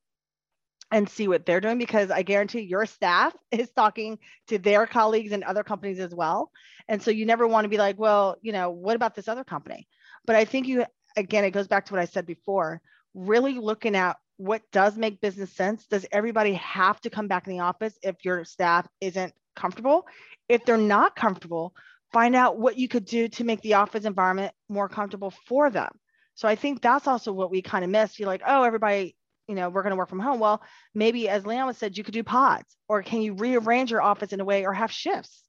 and 0.89 1.09
see 1.09 1.27
what 1.27 1.45
they're 1.45 1.59
doing 1.59 1.77
because 1.77 2.09
i 2.11 2.21
guarantee 2.21 2.61
your 2.61 2.85
staff 2.85 3.35
is 3.51 3.69
talking 3.71 4.17
to 4.47 4.57
their 4.57 4.87
colleagues 4.87 5.33
and 5.33 5.43
other 5.43 5.63
companies 5.63 5.99
as 5.99 6.15
well. 6.15 6.49
And 6.87 7.01
so 7.03 7.11
you 7.11 7.25
never 7.25 7.45
want 7.47 7.65
to 7.65 7.69
be 7.75 7.77
like 7.77 7.99
well 7.99 8.37
you 8.41 8.53
know 8.53 8.69
what 8.69 8.95
about 8.95 9.15
this 9.15 9.27
other 9.27 9.43
company? 9.43 9.85
But 10.25 10.37
i 10.37 10.45
think 10.45 10.65
you 10.65 10.85
again 11.17 11.43
it 11.43 11.51
goes 11.51 11.67
back 11.67 11.85
to 11.87 11.93
what 11.93 12.01
i 12.01 12.05
said 12.05 12.25
before 12.25 12.81
really 13.13 13.59
looking 13.59 13.97
at 13.97 14.15
what 14.37 14.61
does 14.71 14.97
make 14.97 15.21
business 15.21 15.51
sense? 15.51 15.85
Does 15.87 16.05
everybody 16.11 16.53
have 16.53 16.99
to 17.01 17.09
come 17.09 17.27
back 17.27 17.47
in 17.47 17.53
the 17.53 17.63
office 17.63 17.97
if 18.01 18.23
your 18.23 18.43
staff 18.45 18.87
isn't 18.99 19.33
comfortable? 19.55 20.05
If 20.49 20.65
they're 20.65 20.77
not 20.77 21.15
comfortable, 21.15 21.73
find 22.11 22.35
out 22.35 22.57
what 22.57 22.77
you 22.77 22.87
could 22.87 23.05
do 23.05 23.27
to 23.29 23.43
make 23.43 23.61
the 23.61 23.75
office 23.75 24.05
environment 24.05 24.53
more 24.69 24.89
comfortable 24.89 25.33
for 25.47 25.69
them. 25.69 25.89
So 26.35 26.47
I 26.47 26.55
think 26.55 26.81
that's 26.81 27.07
also 27.07 27.31
what 27.31 27.49
we 27.49 27.61
kind 27.61 27.85
of 27.85 27.89
missed. 27.89 28.19
You're 28.19 28.27
like, 28.27 28.41
oh, 28.45 28.63
everybody, 28.63 29.15
you 29.47 29.55
know, 29.55 29.69
we're 29.69 29.83
going 29.83 29.91
to 29.91 29.95
work 29.95 30.09
from 30.09 30.19
home. 30.19 30.39
Well, 30.39 30.61
maybe 30.93 31.29
as 31.29 31.45
Leon 31.45 31.73
said, 31.73 31.97
you 31.97 32.03
could 32.03 32.13
do 32.13 32.23
pods, 32.23 32.75
or 32.89 33.01
can 33.03 33.21
you 33.21 33.33
rearrange 33.33 33.91
your 33.91 34.01
office 34.01 34.33
in 34.33 34.41
a 34.41 34.45
way, 34.45 34.65
or 34.65 34.73
have 34.73 34.91
shifts, 34.91 35.43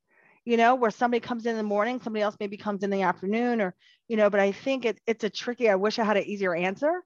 you 0.45 0.57
know, 0.57 0.77
where 0.77 0.93
somebody 0.93 1.21
comes 1.21 1.45
in, 1.45 1.51
in 1.51 1.57
the 1.57 1.65
morning, 1.65 2.01
somebody 2.01 2.23
else 2.23 2.37
maybe 2.39 2.57
comes 2.57 2.85
in 2.85 2.91
the 2.91 3.03
afternoon, 3.03 3.61
or 3.61 3.75
you 4.07 4.17
know. 4.17 4.31
But 4.31 4.41
I 4.41 4.53
think 4.53 4.85
it, 4.85 5.01
it's 5.09 5.25
a 5.25 5.31
tricky. 5.31 5.69
I 5.69 5.75
wish 5.75 5.99
I 5.99 6.05
had 6.05 6.17
an 6.17 6.25
easier 6.25 6.55
answer 6.55 7.03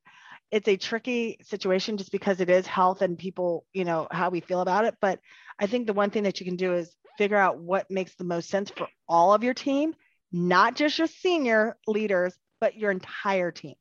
it's 0.50 0.68
a 0.68 0.76
tricky 0.76 1.38
situation 1.42 1.96
just 1.96 2.10
because 2.10 2.40
it 2.40 2.50
is 2.50 2.66
health 2.66 3.02
and 3.02 3.18
people, 3.18 3.64
you 3.72 3.84
know, 3.84 4.08
how 4.10 4.30
we 4.30 4.40
feel 4.40 4.60
about 4.60 4.84
it. 4.84 4.96
But 5.00 5.20
I 5.58 5.66
think 5.66 5.86
the 5.86 5.92
one 5.92 6.10
thing 6.10 6.24
that 6.24 6.40
you 6.40 6.46
can 6.46 6.56
do 6.56 6.74
is 6.74 6.94
figure 7.16 7.36
out 7.36 7.58
what 7.58 7.90
makes 7.90 8.14
the 8.16 8.24
most 8.24 8.48
sense 8.48 8.70
for 8.70 8.88
all 9.08 9.32
of 9.34 9.44
your 9.44 9.54
team, 9.54 9.94
not 10.32 10.74
just 10.74 10.98
your 10.98 11.06
senior 11.06 11.76
leaders, 11.86 12.34
but 12.60 12.76
your 12.76 12.90
entire 12.90 13.50
team. 13.50 13.74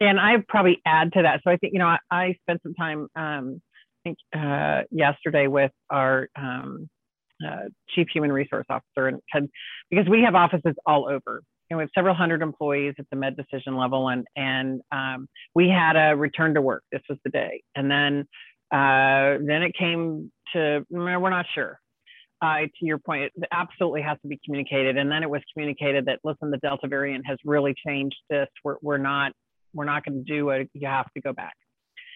And 0.00 0.18
I 0.18 0.36
probably 0.48 0.80
add 0.86 1.12
to 1.12 1.22
that. 1.22 1.40
So 1.44 1.50
I 1.50 1.56
think, 1.56 1.74
you 1.74 1.78
know, 1.78 1.86
I, 1.86 1.98
I 2.10 2.36
spent 2.42 2.62
some 2.62 2.74
time, 2.74 3.08
um, 3.16 3.60
I 4.06 4.08
think 4.08 4.18
uh, 4.34 4.82
yesterday 4.90 5.46
with 5.46 5.72
our 5.90 6.28
um, 6.36 6.88
uh, 7.46 7.68
chief 7.90 8.08
human 8.12 8.32
resource 8.32 8.66
officer 8.70 9.08
and 9.08 9.20
had, 9.30 9.48
because 9.90 10.08
we 10.08 10.22
have 10.22 10.34
offices 10.34 10.74
all 10.86 11.06
over 11.06 11.42
we 11.76 11.82
have 11.82 11.90
several 11.94 12.14
hundred 12.14 12.42
employees 12.42 12.94
at 12.98 13.06
the 13.10 13.16
Medecision 13.16 13.78
level, 13.78 14.08
and 14.08 14.26
and 14.36 14.80
um, 14.92 15.28
we 15.54 15.68
had 15.68 15.96
a 15.96 16.16
return 16.16 16.54
to 16.54 16.62
work. 16.62 16.82
This 16.90 17.02
was 17.08 17.18
the 17.24 17.30
day, 17.30 17.62
and 17.76 17.90
then 17.90 18.26
uh, 18.72 19.38
then 19.44 19.62
it 19.62 19.74
came 19.76 20.32
to 20.52 20.84
we're 20.90 21.30
not 21.30 21.46
sure. 21.54 21.78
Uh, 22.42 22.60
to 22.60 22.86
your 22.86 22.98
point, 22.98 23.24
it 23.24 23.48
absolutely 23.52 24.00
has 24.00 24.16
to 24.22 24.28
be 24.28 24.40
communicated, 24.44 24.96
and 24.96 25.10
then 25.10 25.22
it 25.22 25.28
was 25.28 25.42
communicated 25.52 26.06
that 26.06 26.18
listen, 26.24 26.50
the 26.50 26.58
Delta 26.58 26.88
variant 26.88 27.26
has 27.26 27.38
really 27.44 27.74
changed 27.86 28.16
this. 28.28 28.48
We're 28.64 28.76
we're 28.82 28.98
not 28.98 29.32
we're 29.74 29.84
not 29.84 30.04
going 30.04 30.24
to 30.24 30.32
do 30.32 30.48
it. 30.50 30.70
You 30.72 30.88
have 30.88 31.12
to 31.12 31.20
go 31.20 31.32
back, 31.32 31.54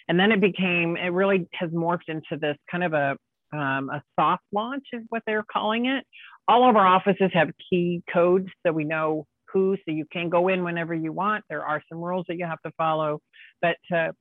and 0.08 0.18
then 0.18 0.32
it 0.32 0.40
became 0.40 0.96
it 0.96 1.12
really 1.12 1.46
has 1.54 1.70
morphed 1.70 2.08
into 2.08 2.38
this 2.40 2.56
kind 2.70 2.84
of 2.84 2.92
a 2.94 3.16
um, 3.52 3.90
a 3.90 4.02
soft 4.18 4.42
launch 4.52 4.84
is 4.92 5.02
what 5.10 5.22
they're 5.26 5.44
calling 5.50 5.86
it. 5.86 6.04
All 6.48 6.68
of 6.68 6.76
our 6.76 6.86
offices 6.86 7.30
have 7.34 7.50
key 7.70 8.02
codes 8.12 8.48
so 8.66 8.72
we 8.72 8.84
know 8.84 9.26
so 9.54 9.76
you 9.86 10.04
can 10.12 10.28
go 10.28 10.48
in 10.48 10.64
whenever 10.64 10.94
you 10.94 11.12
want. 11.12 11.44
There 11.48 11.64
are 11.64 11.82
some 11.88 11.98
rules 11.98 12.24
that 12.28 12.36
you 12.36 12.46
have 12.46 12.60
to 12.62 12.72
follow, 12.76 13.20
but 13.62 13.76
uh, 13.94 14.12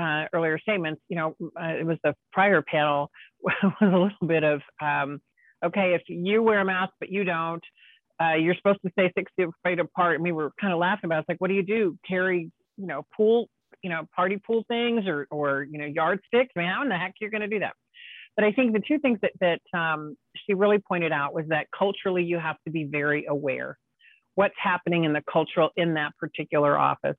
uh, 0.00 0.24
earlier 0.32 0.58
statements, 0.58 1.00
you 1.08 1.16
know, 1.16 1.36
uh, 1.60 1.74
it 1.78 1.86
was 1.86 1.98
the 2.02 2.14
prior 2.32 2.62
panel 2.62 3.10
was 3.42 3.54
a 3.80 3.84
little 3.84 4.26
bit 4.26 4.44
of, 4.44 4.60
um, 4.82 5.20
okay, 5.64 5.94
if 5.94 6.02
you 6.08 6.42
wear 6.42 6.60
a 6.60 6.64
mask 6.64 6.92
but 6.98 7.10
you 7.10 7.24
don't, 7.24 7.62
uh, 8.20 8.34
you're 8.34 8.54
supposed 8.54 8.80
to 8.84 8.90
stay 8.92 9.10
six 9.16 9.32
feet 9.36 9.78
apart. 9.78 10.16
And 10.16 10.24
we 10.24 10.32
were 10.32 10.52
kind 10.60 10.72
of 10.72 10.78
laughing 10.78 11.06
about 11.06 11.18
it. 11.18 11.20
It's 11.20 11.28
like, 11.30 11.40
what 11.40 11.48
do 11.48 11.54
you 11.54 11.62
do? 11.62 11.96
Carry, 12.06 12.50
you 12.76 12.86
know, 12.86 13.06
pool, 13.16 13.48
you 13.82 13.88
know, 13.88 14.02
party 14.14 14.38
pool 14.44 14.64
things 14.68 15.06
or, 15.06 15.26
or 15.30 15.62
you 15.62 15.78
know, 15.78 15.86
yardsticks? 15.86 16.52
I 16.56 16.60
mean, 16.60 16.68
how 16.68 16.82
in 16.82 16.88
the 16.88 16.98
heck 16.98 17.14
you're 17.20 17.30
going 17.30 17.40
to 17.42 17.48
do 17.48 17.60
that? 17.60 17.72
But 18.36 18.44
I 18.44 18.52
think 18.52 18.72
the 18.72 18.82
two 18.86 18.98
things 18.98 19.18
that, 19.22 19.32
that 19.40 19.78
um, 19.78 20.16
she 20.46 20.54
really 20.54 20.78
pointed 20.78 21.12
out 21.12 21.34
was 21.34 21.46
that 21.48 21.66
culturally 21.76 22.22
you 22.22 22.38
have 22.38 22.56
to 22.66 22.70
be 22.70 22.84
very 22.84 23.26
aware 23.26 23.78
what's 24.34 24.54
happening 24.62 25.04
in 25.04 25.12
the 25.12 25.22
cultural 25.30 25.70
in 25.76 25.94
that 25.94 26.12
particular 26.18 26.78
office. 26.78 27.16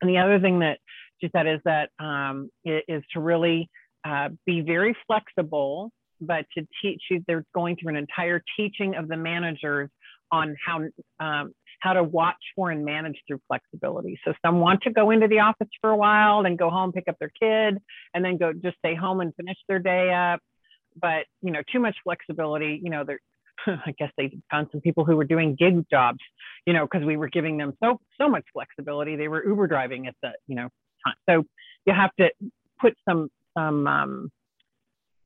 And 0.00 0.08
the 0.08 0.18
other 0.18 0.38
thing 0.40 0.60
that 0.60 0.78
she 1.20 1.28
said 1.34 1.46
is 1.46 1.60
that 1.64 1.90
um, 1.98 2.50
is 2.64 3.02
to 3.12 3.20
really 3.20 3.68
uh, 4.04 4.28
be 4.46 4.60
very 4.60 4.96
flexible, 5.06 5.90
but 6.20 6.44
to 6.56 6.66
teach 6.82 7.02
you, 7.10 7.22
they're 7.26 7.44
going 7.54 7.76
through 7.76 7.90
an 7.90 7.96
entire 7.96 8.42
teaching 8.56 8.94
of 8.94 9.08
the 9.08 9.16
managers 9.16 9.90
on 10.30 10.56
how 10.64 10.84
um, 11.20 11.52
how 11.80 11.92
to 11.92 12.02
watch 12.02 12.36
for 12.56 12.70
and 12.70 12.84
manage 12.84 13.16
through 13.26 13.40
flexibility. 13.46 14.18
So 14.24 14.32
some 14.44 14.58
want 14.58 14.82
to 14.82 14.90
go 14.90 15.10
into 15.10 15.28
the 15.28 15.38
office 15.38 15.68
for 15.80 15.90
a 15.90 15.96
while, 15.96 16.42
then 16.42 16.56
go 16.56 16.70
home, 16.70 16.92
pick 16.92 17.04
up 17.08 17.16
their 17.20 17.30
kid, 17.40 17.80
and 18.14 18.24
then 18.24 18.36
go 18.36 18.52
just 18.52 18.76
stay 18.78 18.94
home 18.94 19.20
and 19.20 19.32
finish 19.36 19.56
their 19.68 19.78
day 19.78 20.12
up. 20.12 20.40
But 21.00 21.26
you 21.42 21.52
know, 21.52 21.60
too 21.72 21.80
much 21.80 21.96
flexibility. 22.04 22.80
You 22.82 22.90
know, 22.90 23.04
there. 23.04 23.20
I 23.66 23.94
guess 23.98 24.10
they 24.16 24.38
found 24.50 24.68
some 24.72 24.80
people 24.80 25.04
who 25.04 25.16
were 25.16 25.24
doing 25.24 25.56
gig 25.58 25.84
jobs, 25.90 26.20
you 26.66 26.72
know, 26.72 26.86
because 26.90 27.06
we 27.06 27.16
were 27.16 27.28
giving 27.28 27.56
them 27.56 27.74
so 27.82 28.00
so 28.20 28.28
much 28.28 28.44
flexibility. 28.52 29.16
They 29.16 29.28
were 29.28 29.46
Uber 29.46 29.66
driving 29.66 30.06
at 30.06 30.14
the 30.22 30.32
you 30.46 30.56
know 30.56 30.68
time. 31.04 31.14
So 31.28 31.44
you 31.86 31.94
have 31.94 32.14
to 32.16 32.30
put 32.80 32.94
some 33.08 33.30
some 33.56 33.86
um, 33.86 34.30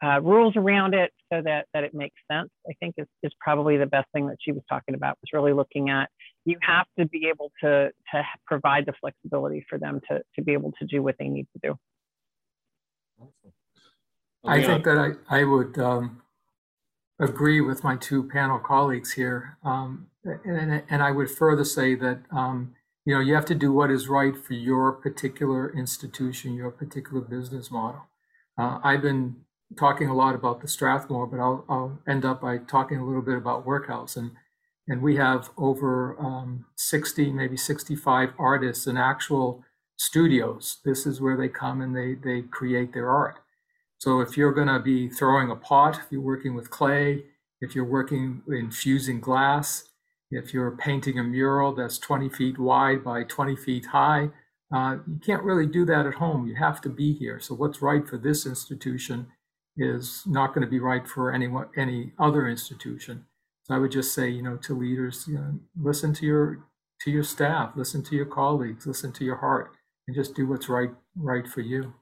uh, 0.03 0.21
rules 0.21 0.57
around 0.57 0.95
it 0.95 1.13
so 1.33 1.41
that, 1.43 1.67
that 1.73 1.85
it 1.85 1.95
makes 1.95 2.17
sense, 2.31 2.51
I 2.69 2.73
think 2.81 2.95
is, 2.99 3.07
is 3.23 3.33
probably 3.41 3.77
the 3.77 3.87
best 3.87 4.09
thing 4.13 4.27
that 4.27 4.37
she 4.41 4.51
was 4.51 4.63
talking 4.69 4.95
about 4.95 5.17
was 5.21 5.29
really 5.33 5.53
looking 5.53 5.91
at 5.91 6.11
you 6.45 6.59
have 6.61 6.87
to 6.99 7.07
be 7.07 7.29
able 7.29 7.53
to, 7.63 7.91
to 8.13 8.23
provide 8.47 8.87
the 8.87 8.93
flexibility 9.01 9.65
for 9.69 9.79
them 9.79 10.01
to, 10.11 10.21
to 10.35 10.43
be 10.43 10.53
able 10.53 10.73
to 10.81 10.87
do 10.87 11.03
what 11.03 11.15
they 11.19 11.29
need 11.29 11.47
to 11.53 11.61
do. 11.63 11.79
I 14.45 14.61
think 14.63 14.85
that 14.85 14.99
I, 14.99 15.41
I 15.41 15.45
would 15.45 15.79
um, 15.79 16.22
agree 17.23 17.61
with 17.61 17.85
my 17.85 17.97
two 17.97 18.25
panel 18.25 18.59
colleagues 18.59 19.13
here. 19.13 19.57
Um, 19.65 20.09
and, 20.25 20.83
and 20.89 21.03
I 21.03 21.13
would 21.13 21.31
further 21.31 21.65
say 21.65 21.95
that, 21.95 22.21
um, 22.31 22.75
you 23.05 23.15
know, 23.15 23.21
you 23.21 23.35
have 23.35 23.47
to 23.47 23.55
do 23.55 23.73
what 23.73 23.91
is 23.91 24.09
right 24.09 24.37
for 24.37 24.55
your 24.55 24.93
particular 24.93 25.73
institution, 25.77 26.55
your 26.55 26.71
particular 26.71 27.21
business 27.21 27.71
model. 27.71 28.03
Uh, 28.59 28.81
I've 28.83 29.03
been 29.03 29.37
talking 29.79 30.09
a 30.09 30.15
lot 30.15 30.35
about 30.35 30.61
the 30.61 30.69
Strathmore, 30.69 31.27
but 31.27 31.41
I'll, 31.41 31.65
I'll 31.69 31.99
end 32.07 32.25
up 32.25 32.41
by 32.41 32.59
talking 32.59 32.99
a 32.99 33.07
little 33.07 33.23
bit 33.23 33.37
about 33.37 33.67
Workhouse. 33.67 34.17
And, 34.17 34.33
and 34.87 35.01
we 35.01 35.17
have 35.17 35.51
over 35.57 36.17
um, 36.19 36.67
60, 36.77 37.33
maybe 37.33 37.57
65 37.57 38.31
artists 38.39 38.87
in 38.87 38.97
actual 38.97 39.65
studios. 39.97 40.79
This 40.85 41.07
is 41.07 41.21
where 41.21 41.37
they 41.37 41.49
come 41.49 41.81
and 41.81 41.97
they, 41.97 42.15
they 42.15 42.43
create 42.43 42.93
their 42.93 43.09
art. 43.09 43.42
So 44.03 44.19
if 44.19 44.37
you're 44.37 44.51
going 44.51 44.67
to 44.67 44.81
be 44.81 45.09
throwing 45.09 45.53
a 45.53 45.55
pot, 45.55 45.97
if 45.97 46.11
you're 46.11 46.21
working 46.21 46.57
with 46.57 46.71
clay, 46.71 47.23
if 47.61 47.77
you're 47.77 47.85
working 47.85 48.43
in 48.49 48.73
fusing 48.73 49.21
glass, 49.21 49.85
if 50.33 50.53
you're 50.53 50.77
painting 50.77 51.21
a 51.21 51.23
mural 51.23 51.73
that's 51.73 51.99
20 51.99 52.29
feet 52.29 52.59
wide 52.59 53.05
by 53.05 53.23
20 53.23 53.55
feet 53.55 53.87
high, 53.87 54.31
uh, 54.75 54.97
you 55.07 55.21
can't 55.25 55.45
really 55.45 55.69
do 55.69 55.85
that 55.85 56.05
at 56.05 56.15
home. 56.15 56.49
You 56.49 56.57
have 56.57 56.81
to 56.81 56.89
be 56.89 57.13
here. 57.13 57.39
So 57.39 57.55
what's 57.55 57.81
right 57.81 58.05
for 58.05 58.19
this 58.19 58.45
institution 58.45 59.29
is 59.77 60.25
not 60.27 60.49
going 60.49 60.63
to 60.63 60.71
be 60.71 60.81
right 60.81 61.07
for 61.07 61.33
any 61.33 61.49
any 61.77 62.11
other 62.19 62.49
institution. 62.49 63.27
So 63.63 63.77
I 63.77 63.79
would 63.79 63.93
just 63.93 64.13
say, 64.13 64.29
you 64.29 64.43
know, 64.43 64.57
to 64.57 64.77
leaders, 64.77 65.27
you 65.29 65.35
know, 65.35 65.61
listen 65.81 66.13
to 66.15 66.27
your 66.27 66.67
to 67.03 67.11
your 67.13 67.23
staff, 67.23 67.75
listen 67.77 68.03
to 68.03 68.17
your 68.17 68.27
colleagues, 68.27 68.85
listen 68.85 69.13
to 69.13 69.25
your 69.25 69.37
heart, 69.37 69.77
and 70.09 70.17
just 70.17 70.35
do 70.35 70.49
what's 70.49 70.69
right 70.69 70.91
right 71.15 71.47
for 71.47 71.61
you. 71.61 71.95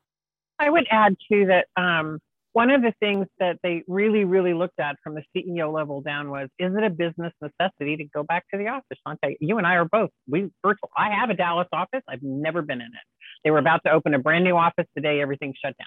I 0.60 0.68
would 0.68 0.86
add 0.90 1.16
too 1.30 1.46
that 1.46 1.66
um, 1.80 2.20
one 2.52 2.70
of 2.70 2.82
the 2.82 2.92
things 3.00 3.26
that 3.38 3.58
they 3.62 3.82
really, 3.86 4.24
really 4.24 4.52
looked 4.52 4.78
at 4.78 4.96
from 5.02 5.14
the 5.14 5.22
CEO 5.34 5.72
level 5.72 6.00
down 6.02 6.30
was, 6.30 6.48
is 6.58 6.74
it 6.76 6.84
a 6.84 6.90
business 6.90 7.32
necessity 7.40 7.96
to 7.96 8.04
go 8.14 8.22
back 8.22 8.44
to 8.52 8.58
the 8.58 8.68
office? 8.68 8.98
Shonte, 9.06 9.36
you 9.40 9.58
and 9.58 9.66
I 9.66 9.76
are 9.76 9.86
both 9.86 10.10
we 10.28 10.50
virtual. 10.62 10.90
I 10.96 11.10
have 11.18 11.30
a 11.30 11.34
Dallas 11.34 11.68
office. 11.72 12.02
I've 12.08 12.22
never 12.22 12.60
been 12.60 12.80
in 12.80 12.88
it. 12.88 13.06
They 13.44 13.50
were 13.50 13.58
about 13.58 13.82
to 13.86 13.92
open 13.92 14.14
a 14.14 14.18
brand 14.18 14.44
new 14.44 14.56
office 14.56 14.86
today. 14.94 15.20
Everything 15.20 15.54
shut 15.64 15.74
down. 15.78 15.86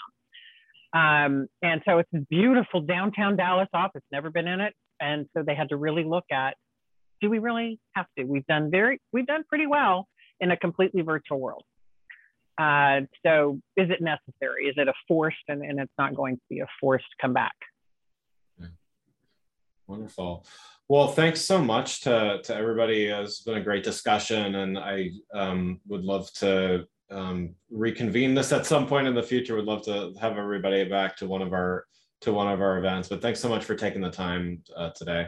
Um, 0.94 1.48
and 1.62 1.82
so 1.86 2.00
it's 2.00 2.10
a 2.16 2.20
beautiful 2.30 2.82
downtown 2.82 3.36
Dallas 3.36 3.70
office, 3.74 4.04
never 4.12 4.30
been 4.30 4.48
in 4.48 4.60
it. 4.60 4.74
And 5.00 5.28
so 5.36 5.44
they 5.44 5.56
had 5.56 5.70
to 5.70 5.76
really 5.76 6.04
look 6.04 6.26
at, 6.32 6.56
do 7.20 7.30
we 7.30 7.40
really 7.40 7.80
have 7.94 8.06
to? 8.18 8.26
We've 8.26 8.46
done 8.46 8.70
very, 8.72 9.02
we've 9.12 9.26
done 9.26 9.44
pretty 9.50 9.68
well 9.68 10.08
in 10.40 10.52
a 10.52 10.58
completely 10.58 11.02
virtual 11.02 11.40
world. 11.40 11.64
Uh, 12.58 13.02
so 13.26 13.60
is 13.76 13.90
it 13.90 14.02
necessary? 14.02 14.66
Is 14.68 14.76
it 14.78 14.88
a 14.88 14.94
forced 15.08 15.38
and, 15.48 15.64
and 15.64 15.80
it's 15.80 15.94
not 15.98 16.16
going 16.16 16.36
to 16.36 16.42
be 16.50 16.60
a 16.60 16.68
forced 16.80 17.06
comeback? 17.20 17.54
Wonderful. 19.88 20.46
Well, 20.88 21.10
thanks 21.10 21.42
so 21.42 21.62
much 21.62 22.02
to, 22.02 22.40
to 22.44 22.56
everybody. 22.56 23.08
It's 23.08 23.42
been 23.42 23.58
a 23.58 23.64
great 23.64 23.84
discussion 23.84 24.56
and 24.56 24.78
I 24.78 25.12
um, 25.34 25.82
would 25.88 26.04
love 26.04 26.32
to 26.36 26.86
um, 27.12 27.56
reconvene 27.70 28.34
this 28.34 28.52
at 28.52 28.66
some 28.66 28.88
point 28.88 29.08
in 29.08 29.14
the 29.14 29.24
future. 29.24 29.56
Would 29.56 29.66
love 29.66 29.84
to 29.86 30.14
have 30.20 30.38
everybody 30.38 30.84
back 30.86 31.18
to 31.18 31.28
one 31.28 31.42
of 31.42 31.54
our 31.54 31.86
to 32.22 32.32
one 32.32 32.48
of 32.48 32.62
our 32.62 32.78
events. 32.78 33.10
But 33.10 33.22
thanks 33.22 33.40
so 33.40 33.50
much 33.50 33.66
for 33.66 33.76
taking 33.76 34.02
the 34.02 34.10
time 34.10 34.64
uh, 34.76 34.92
today. 34.92 35.28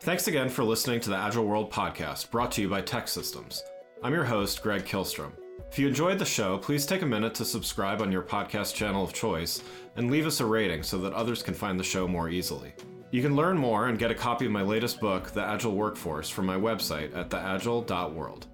Thanks 0.00 0.26
again 0.26 0.48
for 0.48 0.64
listening 0.64 1.00
to 1.00 1.10
the 1.10 1.16
Agile 1.16 1.44
World 1.44 1.70
podcast, 1.70 2.30
brought 2.30 2.50
to 2.52 2.62
you 2.62 2.68
by 2.68 2.82
TEKsystems. 2.82 3.62
I'm 4.02 4.12
your 4.12 4.24
host, 4.24 4.62
Greg 4.62 4.84
Kihlstrom. 4.84 5.43
If 5.70 5.78
you 5.78 5.88
enjoyed 5.88 6.18
the 6.18 6.24
show, 6.24 6.58
please 6.58 6.86
take 6.86 7.02
a 7.02 7.06
minute 7.06 7.34
to 7.34 7.44
subscribe 7.44 8.00
on 8.00 8.12
your 8.12 8.22
podcast 8.22 8.74
channel 8.74 9.02
of 9.02 9.12
choice 9.12 9.62
and 9.96 10.10
leave 10.10 10.26
us 10.26 10.40
a 10.40 10.46
rating 10.46 10.82
so 10.82 10.98
that 10.98 11.12
others 11.12 11.42
can 11.42 11.54
find 11.54 11.78
the 11.78 11.84
show 11.84 12.06
more 12.06 12.28
easily. 12.28 12.72
You 13.10 13.22
can 13.22 13.36
learn 13.36 13.56
more 13.56 13.88
and 13.88 13.98
get 13.98 14.10
a 14.10 14.14
copy 14.14 14.46
of 14.46 14.52
my 14.52 14.62
latest 14.62 15.00
book, 15.00 15.30
The 15.32 15.44
Agile 15.44 15.74
Workforce, 15.74 16.28
from 16.28 16.46
my 16.46 16.56
website 16.56 17.16
at 17.16 17.30
theagile.world. 17.30 18.46